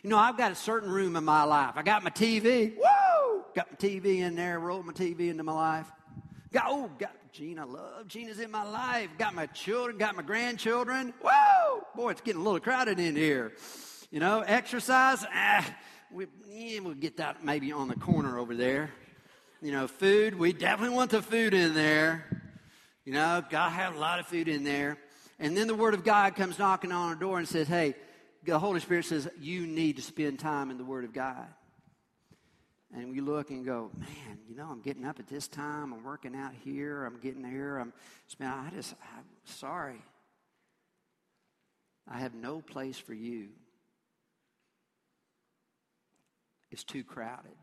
You 0.03 0.09
know, 0.09 0.17
I've 0.17 0.37
got 0.37 0.51
a 0.51 0.55
certain 0.55 0.89
room 0.89 1.15
in 1.15 1.23
my 1.23 1.43
life. 1.43 1.73
I 1.75 1.83
got 1.83 2.03
my 2.03 2.09
TV. 2.09 2.75
Woo! 2.75 3.43
Got 3.55 3.71
my 3.71 3.77
TV 3.77 4.19
in 4.19 4.35
there, 4.35 4.59
rolled 4.59 4.85
my 4.85 4.93
TV 4.93 5.29
into 5.29 5.43
my 5.43 5.53
life. 5.53 5.91
Got, 6.51 6.65
oh, 6.67 6.89
got 6.99 7.15
Gina, 7.31 7.65
love 7.65 8.07
Gina's 8.07 8.39
in 8.39 8.51
my 8.51 8.63
life. 8.63 9.09
Got 9.17 9.33
my 9.33 9.45
children, 9.47 9.97
got 9.97 10.15
my 10.15 10.21
grandchildren. 10.23 11.13
Whoa! 11.21 11.83
Boy, 11.95 12.11
it's 12.11 12.21
getting 12.21 12.41
a 12.41 12.43
little 12.43 12.59
crowded 12.59 12.99
in 12.99 13.15
here. 13.15 13.53
You 14.11 14.19
know, 14.19 14.41
exercise, 14.41 15.25
ah, 15.33 15.75
we, 16.11 16.27
yeah, 16.47 16.79
we'll 16.79 16.93
get 16.93 17.17
that 17.17 17.43
maybe 17.43 17.71
on 17.71 17.87
the 17.87 17.95
corner 17.95 18.39
over 18.39 18.55
there. 18.55 18.91
You 19.65 19.71
know, 19.71 19.87
food, 19.87 20.37
we 20.37 20.53
definitely 20.53 20.95
want 20.95 21.09
the 21.09 21.23
food 21.23 21.55
in 21.55 21.73
there. 21.73 22.23
You 23.03 23.13
know, 23.13 23.43
God 23.49 23.71
had 23.71 23.95
a 23.95 23.97
lot 23.97 24.19
of 24.19 24.27
food 24.27 24.47
in 24.47 24.63
there. 24.63 24.99
And 25.39 25.57
then 25.57 25.65
the 25.65 25.73
Word 25.73 25.95
of 25.95 26.03
God 26.03 26.35
comes 26.35 26.59
knocking 26.59 26.91
on 26.91 27.09
our 27.09 27.15
door 27.15 27.39
and 27.39 27.47
says, 27.47 27.67
hey, 27.67 27.95
the 28.43 28.59
Holy 28.59 28.79
Spirit 28.79 29.05
says, 29.05 29.27
you 29.41 29.65
need 29.65 29.95
to 29.95 30.03
spend 30.03 30.37
time 30.37 30.69
in 30.69 30.77
the 30.77 30.83
Word 30.83 31.03
of 31.03 31.13
God. 31.13 31.47
And 32.95 33.09
we 33.09 33.21
look 33.21 33.49
and 33.49 33.65
go, 33.65 33.89
man, 33.97 34.37
you 34.47 34.55
know, 34.55 34.67
I'm 34.69 34.81
getting 34.81 35.03
up 35.03 35.19
at 35.19 35.25
this 35.25 35.47
time. 35.47 35.93
I'm 35.93 36.03
working 36.03 36.35
out 36.35 36.53
here. 36.63 37.03
I'm 37.03 37.17
getting 37.17 37.43
here. 37.43 37.79
I'm, 37.79 37.91
man, 38.37 38.53
I 38.53 38.69
just, 38.69 38.93
I'm 39.17 39.25
sorry. 39.45 40.03
I 42.07 42.19
have 42.19 42.35
no 42.35 42.61
place 42.61 42.99
for 42.99 43.15
you. 43.15 43.47
It's 46.69 46.83
too 46.83 47.03
crowded. 47.03 47.55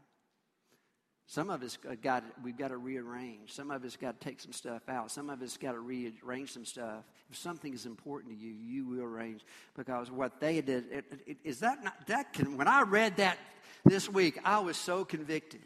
Some 1.33 1.49
of 1.49 1.63
us 1.63 1.79
got 2.03 2.25
we've 2.45 2.59
got 2.59 2.69
to 2.69 2.77
rearrange. 2.77 3.55
Some 3.55 3.71
of 3.71 3.87
us 3.87 3.97
got 3.97 4.21
to 4.21 4.29
take 4.29 4.39
some 4.39 4.53
stuff 4.53 4.83
out. 4.87 5.11
Some 5.11 5.31
of 5.31 5.41
us 5.41 5.57
got 5.57 5.73
to 5.73 5.81
rearrange 5.81 6.53
some 6.53 6.67
stuff. 6.67 7.05
If 7.31 7.39
something 7.39 7.73
is 7.73 7.87
important 7.87 8.35
to 8.35 8.39
you, 8.39 8.53
you 8.53 8.87
will 8.87 9.03
arrange 9.03 9.41
because 9.75 10.11
what 10.11 10.41
they 10.41 10.61
did 10.61 10.93
it, 10.93 11.05
it, 11.27 11.39
is 11.43 11.61
that 11.61 11.83
not 11.83 12.07
that 12.09 12.35
can 12.35 12.59
when 12.59 12.69
I 12.69 12.83
read 12.83 13.17
that 13.17 13.39
this 13.83 14.11
week, 14.11 14.41
I 14.45 14.59
was 14.59 14.77
so 14.77 15.07
convicted 15.07 15.63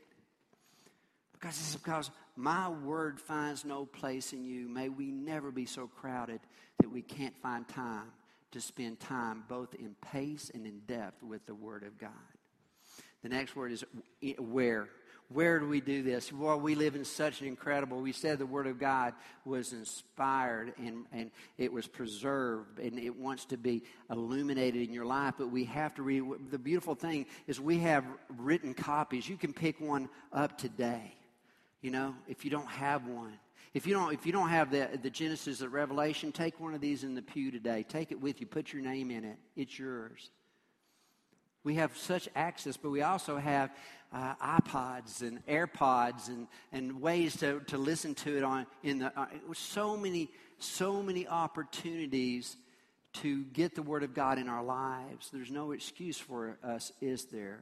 Because 1.32 1.58
it's 1.58 1.74
because 1.74 2.12
my 2.36 2.68
word 2.68 3.20
finds 3.20 3.64
no 3.64 3.86
place 3.86 4.32
in 4.32 4.44
you. 4.44 4.68
May 4.68 4.88
we 4.88 5.10
never 5.10 5.50
be 5.50 5.66
so 5.66 5.88
crowded 5.88 6.38
that 6.78 6.92
we 6.92 7.02
can't 7.02 7.36
find 7.42 7.66
time 7.66 8.12
to 8.52 8.60
spend 8.60 9.00
time 9.00 9.42
both 9.48 9.74
in 9.74 9.96
pace 10.12 10.48
and 10.54 10.64
in 10.64 10.78
depth 10.86 11.24
with 11.24 11.44
the 11.44 11.56
word 11.56 11.82
of 11.82 11.98
God. 11.98 12.10
The 13.24 13.30
next 13.30 13.56
word 13.56 13.72
is 13.72 13.84
where. 14.38 14.88
Where 15.28 15.58
do 15.58 15.66
we 15.66 15.80
do 15.80 16.04
this? 16.04 16.32
Well, 16.32 16.60
we 16.60 16.76
live 16.76 16.94
in 16.94 17.04
such 17.04 17.40
an 17.40 17.48
incredible, 17.48 18.00
we 18.00 18.12
said 18.12 18.38
the 18.38 18.46
Word 18.46 18.68
of 18.68 18.78
God 18.78 19.12
was 19.44 19.72
inspired 19.72 20.72
and, 20.78 21.04
and 21.12 21.32
it 21.58 21.72
was 21.72 21.88
preserved 21.88 22.78
and 22.78 22.96
it 22.98 23.16
wants 23.16 23.44
to 23.46 23.56
be 23.56 23.82
illuminated 24.08 24.86
in 24.86 24.94
your 24.94 25.04
life, 25.04 25.34
but 25.36 25.50
we 25.50 25.64
have 25.64 25.94
to 25.96 26.02
read. 26.02 26.22
The 26.50 26.58
beautiful 26.58 26.94
thing 26.94 27.26
is 27.48 27.60
we 27.60 27.78
have 27.78 28.04
written 28.38 28.72
copies. 28.72 29.28
You 29.28 29.36
can 29.36 29.52
pick 29.52 29.80
one 29.80 30.08
up 30.32 30.58
today, 30.58 31.12
you 31.80 31.90
know, 31.90 32.14
if 32.28 32.44
you 32.44 32.50
don't 32.52 32.68
have 32.68 33.06
one. 33.06 33.36
If 33.74 33.86
you 33.86 33.94
don't, 33.94 34.14
if 34.14 34.24
you 34.24 34.32
don't 34.32 34.48
have 34.48 34.70
the, 34.70 34.88
the 35.02 35.10
Genesis, 35.10 35.58
the 35.58 35.68
Revelation, 35.68 36.32
take 36.32 36.60
one 36.60 36.72
of 36.72 36.80
these 36.80 37.04
in 37.04 37.14
the 37.14 37.20
pew 37.20 37.50
today. 37.50 37.84
Take 37.86 38.10
it 38.10 38.18
with 38.18 38.40
you. 38.40 38.46
Put 38.46 38.72
your 38.72 38.80
name 38.80 39.10
in 39.10 39.24
it. 39.24 39.36
It's 39.54 39.78
yours. 39.78 40.30
We 41.66 41.74
have 41.74 41.96
such 41.96 42.28
access, 42.36 42.76
but 42.76 42.90
we 42.90 43.02
also 43.02 43.38
have 43.38 43.70
uh, 44.12 44.34
iPods 44.60 45.22
and 45.22 45.44
AirPods 45.46 46.28
and, 46.28 46.46
and 46.72 47.00
ways 47.00 47.36
to, 47.36 47.60
to 47.66 47.78
listen 47.78 48.14
to 48.14 48.36
it 48.36 48.42
on 48.42 48.66
in 48.82 48.98
the 49.00 49.18
uh, 49.18 49.26
so 49.54 49.96
many 49.96 50.30
so 50.58 51.02
many 51.02 51.26
opportunities 51.26 52.56
to 53.14 53.44
get 53.44 53.74
the 53.74 53.82
Word 53.82 54.02
of 54.02 54.14
God 54.14 54.38
in 54.38 54.48
our 54.48 54.62
lives. 54.62 55.30
There's 55.32 55.50
no 55.50 55.72
excuse 55.72 56.18
for 56.18 56.58
us, 56.62 56.92
is 57.00 57.26
there? 57.26 57.60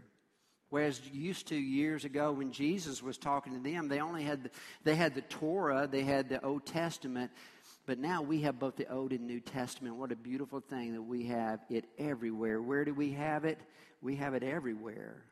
Whereas 0.71 1.01
used 1.13 1.49
to 1.49 1.57
years 1.57 2.05
ago 2.05 2.33
when 2.33 2.51
Jesus 2.51 3.03
was 3.03 3.17
talking 3.17 3.53
to 3.53 3.61
them, 3.61 3.89
they 3.89 4.01
only 4.01 4.25
had 4.25 4.45
the, 4.45 4.51
they 4.83 4.97
had 4.97 5.15
the 5.15 5.21
Torah, 5.23 5.89
they 5.91 6.03
had 6.03 6.29
the 6.29 6.45
Old 6.45 6.67
Testament, 6.67 7.31
but 7.87 7.99
now 7.99 8.23
we 8.23 8.41
have 8.41 8.59
both 8.59 8.77
the 8.77 8.91
Old 8.93 9.13
and 9.13 9.27
New 9.27 9.41
Testament. 9.41 9.97
What 9.97 10.11
a 10.11 10.17
beautiful 10.17 10.61
thing 10.61 10.95
that 10.95 11.03
we 11.03 11.27
have 11.27 11.61
it 11.71 11.85
everywhere. 11.99 12.61
Where 12.61 12.85
do 12.85 12.93
we 12.93 13.13
have 13.13 13.45
it? 13.45 13.61
We 14.03 14.17
have 14.17 14.35
it 14.35 14.43
everywhere. 14.43 15.23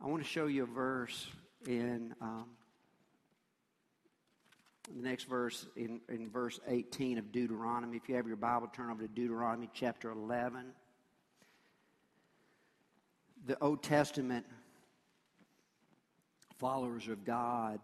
I 0.00 0.06
want 0.06 0.22
to 0.22 0.28
show 0.28 0.46
you 0.46 0.64
a 0.64 0.66
verse 0.66 1.26
in 1.66 2.14
um, 2.20 2.46
the 4.94 5.02
next 5.02 5.24
verse, 5.24 5.66
in, 5.76 6.00
in 6.08 6.28
verse 6.28 6.60
18 6.66 7.18
of 7.18 7.32
Deuteronomy. 7.32 7.96
If 7.96 8.08
you 8.08 8.16
have 8.16 8.26
your 8.26 8.36
Bible, 8.36 8.68
turn 8.68 8.90
over 8.90 9.02
to 9.02 9.08
Deuteronomy 9.08 9.70
chapter 9.72 10.10
11. 10.10 10.66
The 13.46 13.58
Old 13.62 13.82
Testament 13.82 14.46
followers 16.58 17.08
of 17.08 17.24
God 17.24 17.80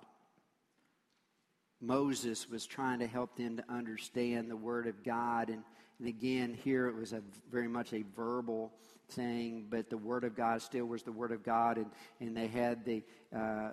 Moses 1.80 2.48
was 2.48 2.66
trying 2.66 2.98
to 2.98 3.06
help 3.06 3.36
them 3.36 3.56
to 3.56 3.64
understand 3.72 4.50
the 4.50 4.56
Word 4.56 4.86
of 4.86 5.02
God. 5.02 5.48
And, 5.48 5.62
and 5.98 6.08
again, 6.08 6.56
here 6.62 6.88
it 6.88 6.94
was 6.94 7.12
a 7.12 7.22
very 7.50 7.68
much 7.68 7.92
a 7.92 8.04
verbal 8.14 8.72
thing, 9.10 9.66
but 9.68 9.90
the 9.90 9.96
Word 9.96 10.24
of 10.24 10.36
God 10.36 10.62
still 10.62 10.86
was 10.86 11.02
the 11.02 11.12
Word 11.12 11.32
of 11.32 11.42
God. 11.42 11.76
And, 11.76 11.90
and 12.20 12.36
they 12.36 12.46
had 12.46 12.84
the, 12.84 13.02
uh, 13.34 13.70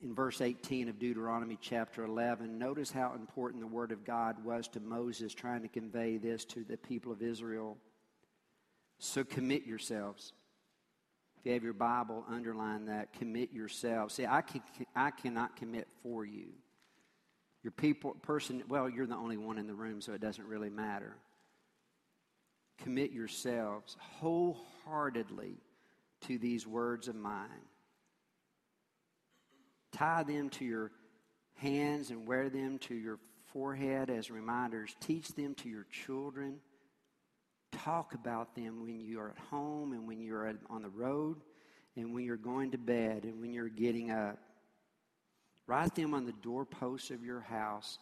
in 0.00 0.14
verse 0.14 0.40
18 0.40 0.88
of 0.88 0.98
Deuteronomy 0.98 1.58
chapter 1.60 2.04
11, 2.04 2.58
notice 2.58 2.90
how 2.90 3.14
important 3.14 3.62
the 3.62 3.66
Word 3.66 3.92
of 3.92 4.04
God 4.04 4.44
was 4.44 4.68
to 4.68 4.80
Moses 4.80 5.34
trying 5.34 5.62
to 5.62 5.68
convey 5.68 6.16
this 6.16 6.44
to 6.46 6.64
the 6.64 6.76
people 6.76 7.12
of 7.12 7.22
Israel. 7.22 7.76
So 8.98 9.24
commit 9.24 9.66
yourselves. 9.66 10.32
If 11.38 11.46
you 11.46 11.52
have 11.52 11.64
your 11.64 11.72
Bible, 11.72 12.24
underline 12.28 12.86
that. 12.86 13.12
Commit 13.12 13.52
yourselves. 13.52 14.14
See, 14.14 14.26
I, 14.26 14.42
can, 14.42 14.62
I 14.94 15.10
cannot 15.10 15.56
commit 15.56 15.88
for 16.02 16.24
you. 16.24 16.48
Your 17.62 17.72
people, 17.72 18.12
person, 18.22 18.62
well, 18.68 18.88
you're 18.88 19.06
the 19.06 19.16
only 19.16 19.36
one 19.36 19.58
in 19.58 19.66
the 19.66 19.74
room, 19.74 20.00
so 20.00 20.12
it 20.12 20.20
doesn't 20.20 20.46
really 20.46 20.70
matter 20.70 21.16
commit 22.78 23.12
yourselves 23.12 23.96
wholeheartedly 23.98 25.56
to 26.22 26.38
these 26.38 26.66
words 26.66 27.08
of 27.08 27.14
mine. 27.14 27.48
Tie 29.92 30.24
them 30.24 30.50
to 30.50 30.64
your 30.64 30.90
hands 31.54 32.10
and 32.10 32.26
wear 32.26 32.48
them 32.48 32.78
to 32.78 32.94
your 32.94 33.18
forehead 33.52 34.10
as 34.10 34.30
reminders. 34.30 34.94
Teach 35.00 35.28
them 35.28 35.54
to 35.54 35.68
your 35.68 35.86
children. 35.90 36.58
Talk 37.72 38.14
about 38.14 38.54
them 38.54 38.82
when 38.82 39.00
you 39.00 39.20
are 39.20 39.30
at 39.30 39.38
home 39.50 39.92
and 39.92 40.06
when 40.06 40.20
you're 40.20 40.52
on 40.68 40.82
the 40.82 40.88
road 40.88 41.40
and 41.96 42.14
when 42.14 42.24
you're 42.24 42.36
going 42.36 42.72
to 42.72 42.78
bed 42.78 43.24
and 43.24 43.40
when 43.40 43.52
you're 43.52 43.68
getting 43.68 44.10
up. 44.10 44.38
Write 45.66 45.94
them 45.94 46.14
on 46.14 46.26
the 46.26 46.34
doorposts 46.42 47.10
of 47.10 47.24
your 47.24 47.40
house 47.40 47.98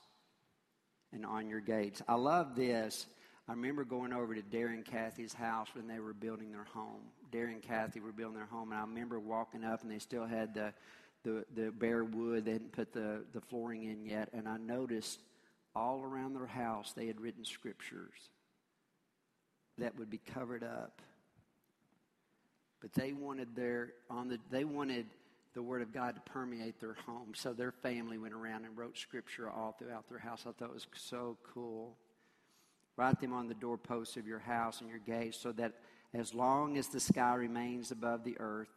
and 1.12 1.24
on 1.24 1.48
your 1.48 1.60
gates. 1.60 2.02
I 2.08 2.14
love 2.14 2.56
this 2.56 3.06
I 3.48 3.52
remember 3.52 3.84
going 3.84 4.12
over 4.12 4.34
to 4.34 4.42
Darren 4.42 4.74
and 4.74 4.84
Kathy's 4.84 5.34
house 5.34 5.68
when 5.74 5.86
they 5.86 5.98
were 5.98 6.14
building 6.14 6.50
their 6.50 6.66
home. 6.72 7.02
Darren 7.30 7.52
and 7.52 7.62
Kathy 7.62 8.00
were 8.00 8.12
building 8.12 8.36
their 8.36 8.46
home, 8.46 8.72
and 8.72 8.80
I 8.80 8.84
remember 8.84 9.20
walking 9.20 9.64
up, 9.64 9.82
and 9.82 9.90
they 9.90 9.98
still 9.98 10.26
had 10.26 10.54
the 10.54 10.72
the, 11.24 11.44
the 11.54 11.70
bare 11.70 12.04
wood. 12.04 12.44
They 12.44 12.52
hadn't 12.52 12.72
put 12.72 12.92
the, 12.92 13.24
the 13.32 13.40
flooring 13.40 13.84
in 13.84 14.04
yet, 14.04 14.28
and 14.32 14.46
I 14.46 14.58
noticed 14.58 15.20
all 15.74 16.02
around 16.02 16.34
their 16.34 16.46
house 16.46 16.92
they 16.92 17.06
had 17.06 17.20
written 17.20 17.44
scriptures 17.44 18.12
that 19.78 19.98
would 19.98 20.10
be 20.10 20.18
covered 20.18 20.62
up. 20.62 21.02
But 22.80 22.92
they 22.92 23.12
wanted 23.12 23.56
their 23.56 23.94
on 24.10 24.28
the 24.28 24.38
they 24.50 24.64
wanted 24.64 25.06
the 25.54 25.62
word 25.62 25.82
of 25.82 25.92
God 25.92 26.16
to 26.16 26.20
permeate 26.32 26.80
their 26.80 26.96
home. 27.06 27.32
So 27.34 27.52
their 27.52 27.72
family 27.72 28.18
went 28.18 28.34
around 28.34 28.64
and 28.64 28.76
wrote 28.76 28.98
scripture 28.98 29.48
all 29.48 29.74
throughout 29.78 30.08
their 30.08 30.18
house. 30.18 30.44
I 30.46 30.52
thought 30.52 30.68
it 30.68 30.74
was 30.74 30.86
so 30.94 31.38
cool. 31.54 31.96
Write 32.96 33.20
them 33.20 33.32
on 33.32 33.48
the 33.48 33.54
doorposts 33.54 34.16
of 34.16 34.26
your 34.26 34.38
house 34.38 34.80
and 34.80 34.88
your 34.88 35.00
gates, 35.00 35.38
so 35.38 35.52
that 35.52 35.72
as 36.12 36.32
long 36.32 36.76
as 36.78 36.88
the 36.88 37.00
sky 37.00 37.34
remains 37.34 37.90
above 37.90 38.22
the 38.24 38.36
earth, 38.38 38.68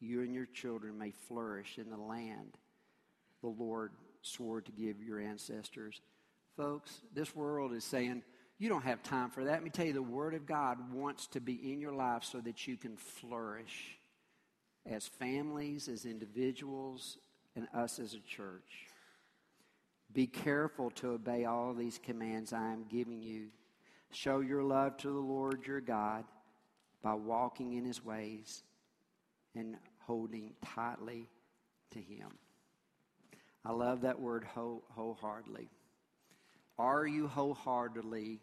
you 0.00 0.20
and 0.20 0.34
your 0.34 0.46
children 0.46 0.98
may 0.98 1.10
flourish 1.10 1.78
in 1.78 1.88
the 1.90 1.96
land 1.96 2.58
the 3.42 3.48
Lord 3.48 3.92
swore 4.22 4.60
to 4.60 4.72
give 4.72 5.02
your 5.02 5.20
ancestors. 5.20 6.00
Folks, 6.56 7.00
this 7.12 7.34
world 7.34 7.72
is 7.72 7.84
saying, 7.84 8.22
you 8.58 8.68
don't 8.68 8.84
have 8.84 9.02
time 9.02 9.30
for 9.30 9.44
that. 9.44 9.54
Let 9.54 9.64
me 9.64 9.70
tell 9.70 9.86
you, 9.86 9.92
the 9.92 10.02
Word 10.02 10.34
of 10.34 10.46
God 10.46 10.92
wants 10.92 11.26
to 11.28 11.40
be 11.40 11.72
in 11.72 11.80
your 11.80 11.92
life 11.92 12.22
so 12.22 12.40
that 12.40 12.68
you 12.68 12.76
can 12.76 12.96
flourish 12.96 13.98
as 14.86 15.06
families, 15.06 15.88
as 15.88 16.04
individuals, 16.04 17.18
and 17.56 17.66
us 17.74 17.98
as 17.98 18.14
a 18.14 18.20
church. 18.20 18.86
Be 20.12 20.26
careful 20.26 20.90
to 20.92 21.12
obey 21.12 21.44
all 21.44 21.74
these 21.74 21.98
commands 22.02 22.52
I 22.52 22.72
am 22.72 22.84
giving 22.88 23.22
you 23.22 23.46
Show 24.12 24.40
your 24.40 24.62
love 24.62 24.98
to 24.98 25.08
the 25.08 25.18
Lord 25.18 25.66
your 25.66 25.80
God 25.80 26.24
by 27.02 27.14
walking 27.14 27.72
in 27.72 27.84
his 27.84 28.04
ways 28.04 28.62
and 29.54 29.76
holding 30.00 30.52
tightly 30.64 31.28
to 31.92 31.98
him. 31.98 32.28
I 33.64 33.72
love 33.72 34.02
that 34.02 34.20
word 34.20 34.44
wholeheartedly. 34.44 35.68
Are 36.78 37.06
you 37.06 37.26
wholeheartedly 37.26 38.40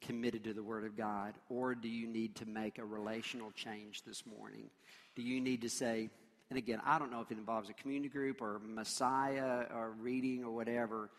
committed 0.00 0.44
to 0.44 0.52
the 0.52 0.62
Word 0.62 0.84
of 0.84 0.96
God, 0.96 1.34
or 1.48 1.74
do 1.74 1.88
you 1.88 2.06
need 2.06 2.36
to 2.36 2.46
make 2.46 2.78
a 2.78 2.84
relational 2.84 3.50
change 3.52 4.02
this 4.02 4.24
morning? 4.26 4.70
Do 5.16 5.22
you 5.22 5.40
need 5.40 5.62
to 5.62 5.68
say, 5.68 6.10
and 6.50 6.58
again, 6.58 6.80
I 6.84 6.98
don't 6.98 7.10
know 7.10 7.20
if 7.20 7.30
it 7.30 7.38
involves 7.38 7.68
a 7.68 7.72
community 7.72 8.08
group 8.10 8.40
or 8.40 8.60
Messiah 8.64 9.64
or 9.74 9.92
reading 9.98 10.44
or 10.44 10.50
whatever, 10.50 11.10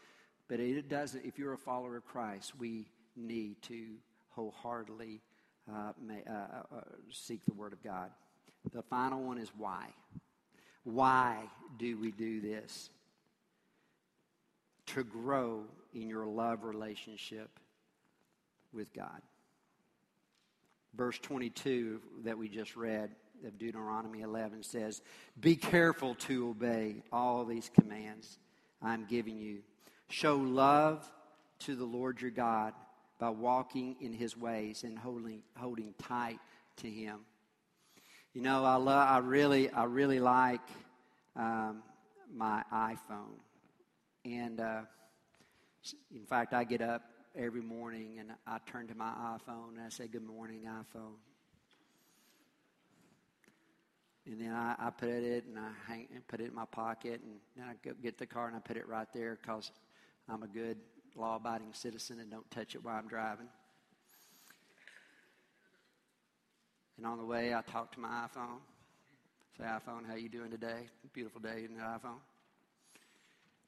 but 0.48 0.60
it 0.60 0.88
doesn't. 0.88 1.26
If 1.26 1.38
you're 1.38 1.54
a 1.54 1.58
follower 1.58 1.98
of 1.98 2.06
Christ, 2.06 2.58
we 2.58 2.88
need 3.20 3.62
to 3.64 3.96
wholeheartedly 4.30 5.22
uh, 5.70 5.92
may, 6.02 6.24
uh, 6.28 6.34
uh, 6.34 6.78
uh, 6.78 6.82
seek 7.12 7.46
the 7.46 7.54
Word 7.54 7.74
of 7.74 7.84
God. 7.84 8.10
The 8.74 8.82
final 8.84 9.22
one 9.22 9.38
is 9.38 9.52
why. 9.58 9.88
Why 10.84 11.44
do 11.78 11.98
we 11.98 12.12
do 12.12 12.42
this? 12.42 12.90
To 14.88 15.04
grow 15.04 15.66
in 15.94 16.10
your 16.10 16.26
love 16.26 16.64
relationship 16.64 17.50
with 18.74 18.94
God. 18.94 19.22
Verse 20.96 21.20
22 21.20 22.02
that 22.24 22.38
we 22.38 22.50
just 22.50 22.76
read 22.76 23.12
of 23.46 23.58
Deuteronomy 23.58 24.22
11 24.22 24.64
says, 24.64 25.02
Be 25.40 25.56
careful 25.56 26.16
to 26.16 26.50
obey 26.50 27.04
all 27.12 27.46
these 27.46 27.70
commands 27.74 28.40
I'm 28.82 29.06
giving 29.06 29.38
you. 29.38 29.60
Show 30.10 30.36
love 30.38 31.10
to 31.60 31.76
the 31.76 31.86
Lord 31.86 32.22
your 32.22 32.32
God 32.32 32.74
by 33.20 33.30
walking 33.30 33.98
in 34.00 34.14
his 34.14 34.38
ways 34.38 34.84
and 34.84 34.98
holding, 34.98 35.44
holding 35.58 35.94
tight 36.02 36.40
to 36.78 36.90
him. 36.90 37.20
You 38.34 38.42
know, 38.42 38.64
I, 38.64 38.76
love, 38.76 39.08
I, 39.08 39.18
really, 39.18 39.70
I 39.70 39.84
really 39.84 40.20
like 40.22 40.62
um, 41.36 41.84
my 42.34 42.64
iPhone. 42.74 43.38
And 44.24 44.62
uh, 44.62 44.82
in 46.14 46.26
fact, 46.26 46.54
I 46.54 46.64
get 46.64 46.82
up 46.82 47.04
every 47.36 47.62
morning 47.62 48.20
and 48.20 48.32
I 48.48 48.60
turn 48.66 48.88
to 48.88 48.96
my 48.96 49.12
iPhone 49.38 49.70
and 49.76 49.82
I 49.86 49.90
say, 49.90 50.08
Good 50.08 50.26
morning, 50.26 50.62
iPhone. 50.68 51.16
And 54.26 54.40
then 54.40 54.54
I, 54.54 54.76
I 54.78 54.90
put 54.92 55.10
it 55.10 55.46
and 55.46 55.58
I 55.58 55.72
hang, 55.88 56.08
put 56.28 56.40
it 56.40 56.50
in 56.50 56.56
my 56.56 56.66
pocket, 56.66 57.22
and 57.24 57.40
then 57.58 57.66
I 57.68 57.74
go 57.84 57.96
get 58.02 58.18
the 58.18 58.28
car 58.28 58.48
and 58.48 58.56
I 58.56 58.60
put 58.60 58.78
it 58.78 58.88
right 58.88 59.08
there 59.14 59.40
because 59.42 59.72
I'm 60.30 60.44
a 60.44 60.48
good 60.48 60.78
law-abiding 61.16 61.74
citizen 61.74 62.20
and 62.20 62.30
don't 62.30 62.50
touch 62.52 62.76
it 62.76 62.84
while 62.84 62.96
I'm 62.96 63.08
driving. 63.08 63.48
And 66.98 67.06
on 67.06 67.18
the 67.18 67.26
way, 67.26 67.54
I 67.54 67.62
talk 67.62 67.94
to 67.94 68.00
my 68.00 68.28
iPhone. 68.28 68.60
Say, 69.58 69.64
iPhone, 69.64 70.08
how 70.08 70.16
you 70.16 70.30
doing 70.30 70.52
today? 70.52 70.88
Beautiful 71.14 71.42
day 71.42 71.66
in 71.66 71.76
the 71.76 71.82
iPhone. 71.82 72.20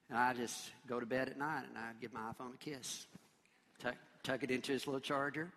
And 0.10 0.18
I 0.18 0.34
just 0.34 0.72
go 0.88 1.00
to 1.00 1.06
bed 1.06 1.30
at 1.30 1.38
night 1.38 1.64
and 1.70 1.78
I 1.78 1.92
give 2.02 2.14
my 2.14 2.20
iPhone 2.20 2.54
a 2.54 2.58
kiss. 2.58 3.08
Tuck, 3.80 3.96
tuck 4.24 4.44
it 4.44 4.52
into 4.52 4.74
its 4.74 4.86
little 4.86 5.00
charger 5.00 5.50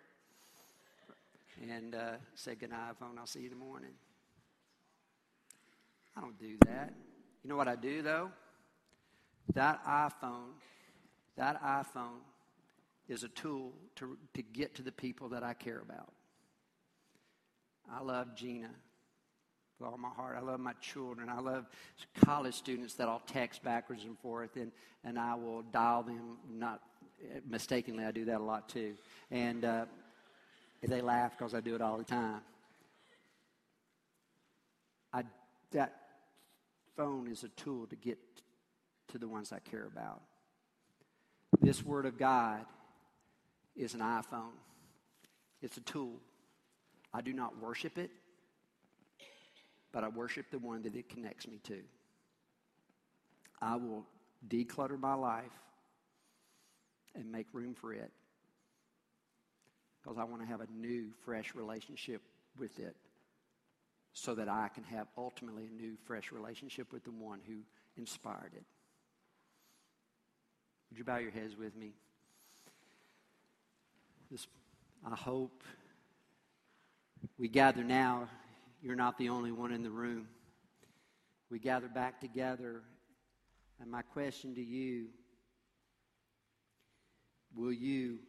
and 1.61 1.95
uh, 1.95 2.11
say, 2.35 2.55
good 2.55 2.69
night, 2.69 2.93
iPhone. 2.99 3.17
I'll 3.17 3.27
see 3.27 3.39
you 3.39 3.51
in 3.51 3.59
the 3.59 3.65
morning. 3.65 3.91
I 6.17 6.21
don't 6.21 6.39
do 6.39 6.55
that. 6.65 6.93
You 7.43 7.49
know 7.49 7.57
what 7.57 7.67
I 7.67 7.75
do, 7.75 8.01
though? 8.01 8.29
That 9.53 9.83
iPhone, 9.85 10.53
that 11.37 11.61
iPhone 11.63 12.21
is 13.07 13.23
a 13.23 13.27
tool 13.29 13.73
to, 13.95 14.17
to 14.33 14.41
get 14.41 14.75
to 14.75 14.81
the 14.81 14.91
people 14.91 15.29
that 15.29 15.43
I 15.43 15.53
care 15.53 15.79
about. 15.79 16.11
I 17.91 18.01
love 18.01 18.35
Gina 18.35 18.69
with 19.79 19.89
all 19.89 19.97
my 19.97 20.09
heart. 20.09 20.37
I 20.37 20.41
love 20.41 20.59
my 20.59 20.73
children. 20.81 21.29
I 21.29 21.39
love 21.39 21.65
college 22.23 22.55
students 22.55 22.95
that 22.95 23.07
I'll 23.07 23.21
text 23.27 23.63
backwards 23.63 24.03
and 24.05 24.17
forth, 24.19 24.55
and, 24.55 24.71
and 25.03 25.19
I 25.19 25.35
will 25.35 25.61
dial 25.61 26.03
them. 26.03 26.37
Not 26.49 26.81
mistakenly, 27.47 28.05
I 28.05 28.11
do 28.11 28.25
that 28.25 28.39
a 28.39 28.43
lot 28.43 28.69
too. 28.69 28.93
And 29.29 29.65
uh, 29.65 29.85
they 30.81 31.01
laugh 31.01 31.37
because 31.37 31.53
I 31.53 31.59
do 31.59 31.75
it 31.75 31.81
all 31.81 31.97
the 31.97 32.03
time. 32.03 32.41
I, 35.13 35.23
that 35.71 35.95
phone 36.95 37.27
is 37.27 37.43
a 37.43 37.49
tool 37.49 37.87
to 37.87 37.95
get 37.95 38.17
to 39.09 39.17
the 39.17 39.27
ones 39.27 39.51
I 39.51 39.59
care 39.59 39.85
about. 39.85 40.21
This 41.65 41.83
Word 41.83 42.05
of 42.05 42.17
God 42.17 42.65
is 43.75 43.93
an 43.93 44.01
iPhone, 44.01 44.53
it's 45.61 45.77
a 45.77 45.81
tool. 45.81 46.13
I 47.13 47.21
do 47.21 47.33
not 47.33 47.61
worship 47.61 47.97
it 47.97 48.11
but 49.95 50.03
I 50.03 50.09
worship 50.09 50.51
the 50.51 50.59
one 50.59 50.81
that 50.81 50.93
it 50.93 51.07
connects 51.07 51.47
me 51.47 51.57
to. 51.63 51.79
I 53.61 53.77
will 53.77 54.05
declutter 54.45 54.99
my 54.99 55.13
life 55.13 55.57
and 57.15 57.31
make 57.31 57.47
room 57.53 57.73
for 57.73 57.93
it 57.93 58.11
because 60.03 60.17
I 60.17 60.25
want 60.25 60.41
to 60.41 60.47
have 60.49 60.59
a 60.59 60.67
new, 60.75 61.11
fresh 61.23 61.55
relationship 61.55 62.21
with 62.59 62.77
it 62.77 62.97
so 64.11 64.35
that 64.35 64.49
I 64.49 64.67
can 64.75 64.83
have 64.83 65.07
ultimately 65.17 65.67
a 65.67 65.81
new, 65.81 65.95
fresh 66.05 66.33
relationship 66.33 66.91
with 66.91 67.05
the 67.05 67.11
one 67.11 67.39
who 67.47 67.59
inspired 67.95 68.51
it. 68.53 68.65
Would 70.89 70.97
you 70.97 71.03
bow 71.03 71.17
your 71.17 71.31
heads 71.31 71.55
with 71.55 71.75
me? 71.75 71.93
This, 74.31 74.47
I 75.05 75.15
hope 75.15 75.63
we 77.37 77.47
gather 77.47 77.83
now 77.83 78.29
you're 78.81 78.95
not 78.95 79.17
the 79.17 79.29
only 79.29 79.51
one 79.51 79.71
in 79.71 79.81
the 79.81 79.89
room. 79.89 80.27
We 81.49 81.57
gather 81.57 81.87
back 81.87 82.19
together, 82.19 82.83
and 83.81 83.89
my 83.89 84.03
question 84.03 84.53
to 84.55 84.61
you 84.61 85.07
will 87.55 87.73
you 87.73 88.19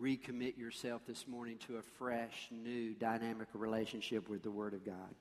recommit 0.00 0.58
yourself 0.58 1.02
this 1.06 1.26
morning 1.26 1.58
to 1.66 1.78
a 1.78 1.82
fresh, 1.82 2.48
new, 2.50 2.94
dynamic 2.94 3.48
relationship 3.54 4.28
with 4.28 4.42
the 4.42 4.50
Word 4.50 4.74
of 4.74 4.84
God? 4.84 5.14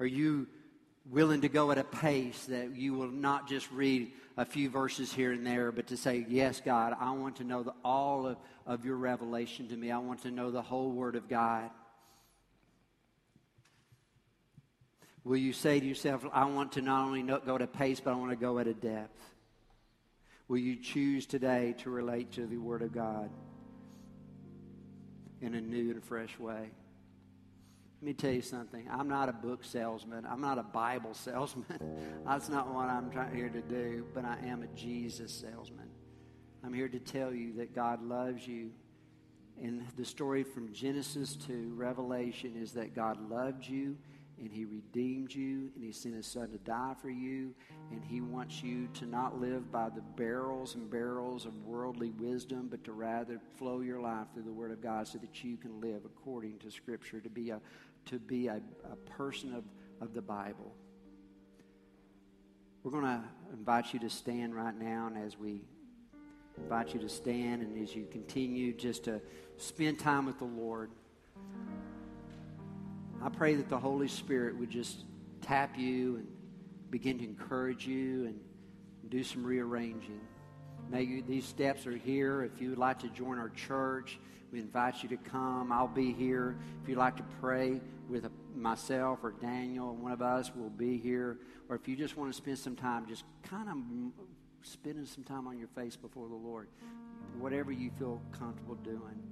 Are 0.00 0.06
you 0.06 0.46
willing 1.10 1.42
to 1.42 1.48
go 1.48 1.70
at 1.70 1.78
a 1.78 1.84
pace 1.84 2.46
that 2.46 2.74
you 2.74 2.94
will 2.94 3.10
not 3.10 3.48
just 3.48 3.70
read 3.70 4.12
a 4.36 4.44
few 4.44 4.68
verses 4.68 5.12
here 5.12 5.32
and 5.32 5.46
there, 5.46 5.72
but 5.72 5.86
to 5.88 5.96
say, 5.96 6.26
Yes, 6.28 6.60
God, 6.64 6.94
I 6.98 7.12
want 7.12 7.36
to 7.36 7.44
know 7.44 7.62
the, 7.62 7.74
all 7.84 8.26
of, 8.26 8.36
of 8.66 8.84
your 8.84 8.96
revelation 8.96 9.68
to 9.68 9.76
me. 9.76 9.90
I 9.90 9.98
want 9.98 10.22
to 10.22 10.30
know 10.30 10.50
the 10.50 10.62
whole 10.62 10.90
Word 10.90 11.16
of 11.16 11.28
God. 11.28 11.70
Will 15.24 15.36
you 15.36 15.52
say 15.52 15.80
to 15.80 15.86
yourself, 15.86 16.24
I 16.32 16.44
want 16.44 16.72
to 16.72 16.82
not 16.82 17.04
only 17.04 17.22
go 17.22 17.56
at 17.56 17.62
a 17.62 17.66
pace, 17.66 17.98
but 17.98 18.12
I 18.12 18.16
want 18.16 18.30
to 18.30 18.36
go 18.36 18.58
at 18.58 18.68
a 18.68 18.74
depth? 18.74 19.20
Will 20.48 20.58
you 20.58 20.76
choose 20.76 21.26
today 21.26 21.74
to 21.78 21.90
relate 21.90 22.32
to 22.32 22.46
the 22.46 22.58
Word 22.58 22.82
of 22.82 22.92
God 22.92 23.30
in 25.40 25.54
a 25.54 25.60
new 25.60 25.90
and 25.90 26.04
fresh 26.04 26.38
way? 26.38 26.70
Let 28.00 28.06
me 28.06 28.12
tell 28.12 28.30
you 28.30 28.42
something. 28.42 28.86
I'm 28.90 29.08
not 29.08 29.30
a 29.30 29.32
book 29.32 29.64
salesman. 29.64 30.26
I'm 30.26 30.40
not 30.42 30.58
a 30.58 30.62
Bible 30.62 31.14
salesman. 31.14 31.64
That's 32.26 32.50
not 32.50 32.72
what 32.72 32.88
I'm 32.88 33.10
trying 33.10 33.34
here 33.34 33.48
to 33.48 33.62
do, 33.62 34.04
but 34.14 34.24
I 34.24 34.36
am 34.44 34.62
a 34.62 34.66
Jesus 34.68 35.32
salesman. 35.32 35.88
I'm 36.62 36.74
here 36.74 36.88
to 36.88 36.98
tell 36.98 37.32
you 37.32 37.54
that 37.54 37.74
God 37.74 38.02
loves 38.02 38.46
you. 38.46 38.70
And 39.62 39.82
the 39.96 40.04
story 40.04 40.42
from 40.42 40.74
Genesis 40.74 41.36
to 41.46 41.72
Revelation 41.74 42.54
is 42.54 42.72
that 42.72 42.94
God 42.94 43.30
loved 43.30 43.66
you 43.66 43.96
and 44.38 44.52
he 44.52 44.64
redeemed 44.64 45.34
you 45.34 45.70
and 45.74 45.82
he 45.82 45.92
sent 45.92 46.14
his 46.14 46.26
son 46.26 46.50
to 46.50 46.58
die 46.58 46.94
for 47.00 47.08
you 47.08 47.54
and 47.90 48.04
he 48.04 48.20
wants 48.20 48.62
you 48.62 48.86
to 48.88 49.06
not 49.06 49.40
live 49.40 49.72
by 49.72 49.88
the 49.88 50.02
barrels 50.16 50.74
and 50.74 50.90
barrels 50.90 51.46
of 51.46 51.54
worldly 51.64 52.10
wisdom 52.10 52.68
but 52.70 52.84
to 52.84 52.92
rather 52.92 53.40
flow 53.56 53.80
your 53.80 54.00
life 54.00 54.26
through 54.34 54.42
the 54.42 54.52
word 54.52 54.70
of 54.70 54.80
god 54.80 55.08
so 55.08 55.18
that 55.18 55.42
you 55.42 55.56
can 55.56 55.80
live 55.80 56.02
according 56.04 56.58
to 56.58 56.70
scripture 56.70 57.20
to 57.20 57.30
be 57.30 57.50
a 57.50 57.60
to 58.06 58.18
be 58.18 58.48
a, 58.48 58.60
a 58.90 58.96
person 59.10 59.54
of, 59.54 59.64
of 60.00 60.14
the 60.14 60.22
bible 60.22 60.72
we're 62.82 62.92
going 62.92 63.04
to 63.04 63.22
invite 63.52 63.92
you 63.92 64.00
to 64.00 64.10
stand 64.10 64.54
right 64.54 64.78
now 64.78 65.08
and 65.08 65.18
as 65.24 65.38
we 65.38 65.62
invite 66.58 66.94
you 66.94 67.00
to 67.00 67.08
stand 67.08 67.62
and 67.62 67.82
as 67.82 67.94
you 67.94 68.06
continue 68.10 68.72
just 68.72 69.04
to 69.04 69.20
spend 69.58 69.98
time 69.98 70.26
with 70.26 70.38
the 70.38 70.44
lord 70.44 70.90
I 73.22 73.28
pray 73.28 73.54
that 73.54 73.68
the 73.68 73.78
Holy 73.78 74.08
Spirit 74.08 74.56
would 74.56 74.70
just 74.70 75.04
tap 75.40 75.76
you 75.78 76.16
and 76.16 76.28
begin 76.90 77.18
to 77.18 77.24
encourage 77.24 77.86
you 77.86 78.26
and 78.26 78.38
do 79.08 79.24
some 79.24 79.44
rearranging. 79.44 80.20
May 80.90 81.02
you, 81.02 81.22
these 81.22 81.44
steps 81.44 81.86
are 81.86 81.96
here. 81.96 82.42
If 82.44 82.60
you 82.60 82.70
would 82.70 82.78
like 82.78 83.00
to 83.00 83.08
join 83.08 83.38
our 83.38 83.48
church, 83.48 84.18
we 84.52 84.60
invite 84.60 85.02
you 85.02 85.08
to 85.08 85.16
come. 85.16 85.72
I'll 85.72 85.88
be 85.88 86.12
here. 86.12 86.56
If 86.82 86.88
you'd 86.88 86.98
like 86.98 87.16
to 87.16 87.24
pray 87.40 87.80
with 88.08 88.28
myself 88.54 89.20
or 89.22 89.32
Daniel, 89.32 89.94
one 89.94 90.12
of 90.12 90.22
us 90.22 90.52
will 90.54 90.70
be 90.70 90.98
here. 90.98 91.38
Or 91.68 91.76
if 91.76 91.88
you 91.88 91.96
just 91.96 92.16
want 92.16 92.32
to 92.32 92.36
spend 92.36 92.58
some 92.58 92.76
time, 92.76 93.06
just 93.06 93.24
kind 93.42 93.68
of 93.68 93.76
spending 94.62 95.06
some 95.06 95.24
time 95.24 95.46
on 95.46 95.58
your 95.58 95.68
face 95.68 95.96
before 95.96 96.28
the 96.28 96.34
Lord, 96.34 96.68
whatever 97.38 97.72
you 97.72 97.90
feel 97.98 98.20
comfortable 98.32 98.76
doing. 98.76 99.22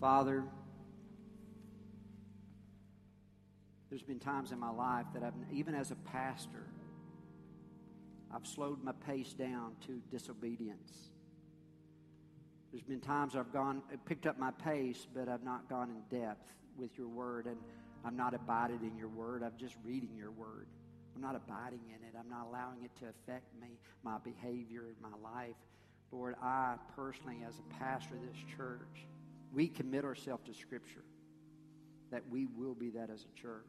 Father, 0.00 0.44
There's 3.88 4.02
been 4.02 4.18
times 4.18 4.52
in 4.52 4.58
my 4.58 4.70
life 4.70 5.06
that 5.14 5.22
I've, 5.22 5.32
even 5.52 5.74
as 5.74 5.90
a 5.90 5.94
pastor, 5.94 6.66
I've 8.34 8.46
slowed 8.46 8.82
my 8.82 8.92
pace 8.92 9.32
down 9.32 9.76
to 9.86 10.02
disobedience. 10.10 11.10
There's 12.72 12.82
been 12.82 13.00
times 13.00 13.36
I've 13.36 13.52
gone, 13.52 13.82
picked 14.04 14.26
up 14.26 14.38
my 14.38 14.50
pace, 14.50 15.06
but 15.14 15.28
I've 15.28 15.44
not 15.44 15.68
gone 15.68 15.90
in 15.90 16.20
depth 16.20 16.52
with 16.78 16.96
your 16.96 17.08
word, 17.08 17.46
and 17.46 17.56
I'm 18.04 18.16
not 18.16 18.34
abiding 18.34 18.80
in 18.82 18.96
your 18.96 19.08
word. 19.08 19.42
I'm 19.42 19.56
just 19.58 19.74
reading 19.84 20.10
your 20.16 20.30
word. 20.30 20.66
I'm 21.14 21.22
not 21.22 21.34
abiding 21.34 21.80
in 21.88 22.06
it. 22.06 22.14
I'm 22.18 22.28
not 22.28 22.46
allowing 22.48 22.84
it 22.84 22.90
to 23.00 23.06
affect 23.08 23.46
me, 23.60 23.78
my 24.02 24.18
behavior, 24.18 24.84
my 25.00 25.16
life. 25.22 25.56
Lord, 26.12 26.36
I 26.42 26.76
personally, 26.94 27.38
as 27.46 27.54
a 27.58 27.74
pastor 27.74 28.14
of 28.14 28.20
this 28.22 28.56
church, 28.56 29.06
we 29.52 29.68
commit 29.68 30.04
ourselves 30.04 30.44
to 30.46 30.54
Scripture 30.54 31.04
that 32.12 32.22
we 32.30 32.46
will 32.46 32.74
be 32.74 32.90
that 32.90 33.10
as 33.10 33.24
a 33.24 33.40
church. 33.40 33.64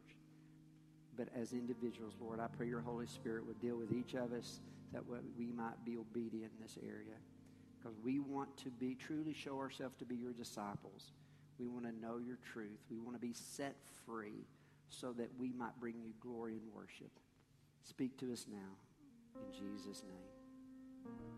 But 1.18 1.30
as 1.36 1.54
individuals, 1.54 2.14
Lord, 2.22 2.40
I 2.40 2.48
pray 2.48 2.68
your 2.68 2.82
Holy 2.82 3.08
Spirit 3.08 3.48
would 3.48 3.60
deal 3.60 3.78
with 3.78 3.92
each 3.92 4.14
of 4.14 4.34
us 4.34 4.60
that 4.94 5.02
we 5.38 5.48
might 5.48 5.84
be 5.84 5.98
obedient 5.98 6.52
in 6.56 6.62
this 6.62 6.78
area. 6.84 7.16
Because 7.80 7.98
we 8.04 8.20
want 8.20 8.56
to 8.58 8.70
be 8.70 8.96
truly 8.96 9.34
show 9.34 9.58
ourselves 9.58 9.96
to 9.98 10.06
be 10.06 10.16
your 10.16 10.34
disciples. 10.34 11.12
We 11.60 11.68
want 11.68 11.86
to 11.86 11.92
know 12.00 12.18
your 12.18 12.38
truth. 12.54 12.80
We 12.90 13.00
want 13.00 13.16
to 13.16 13.22
be 13.22 13.34
set 13.34 13.76
free 14.06 14.46
so 14.90 15.14
that 15.14 15.30
we 15.38 15.52
might 15.52 15.80
bring 15.80 15.96
you 16.02 16.14
glory 16.20 16.58
and 16.58 16.74
worship. 16.74 17.12
Speak 17.84 18.18
to 18.20 18.32
us 18.32 18.46
now. 18.50 18.76
In 19.36 19.52
Jesus' 19.54 20.04
name. 20.04 21.37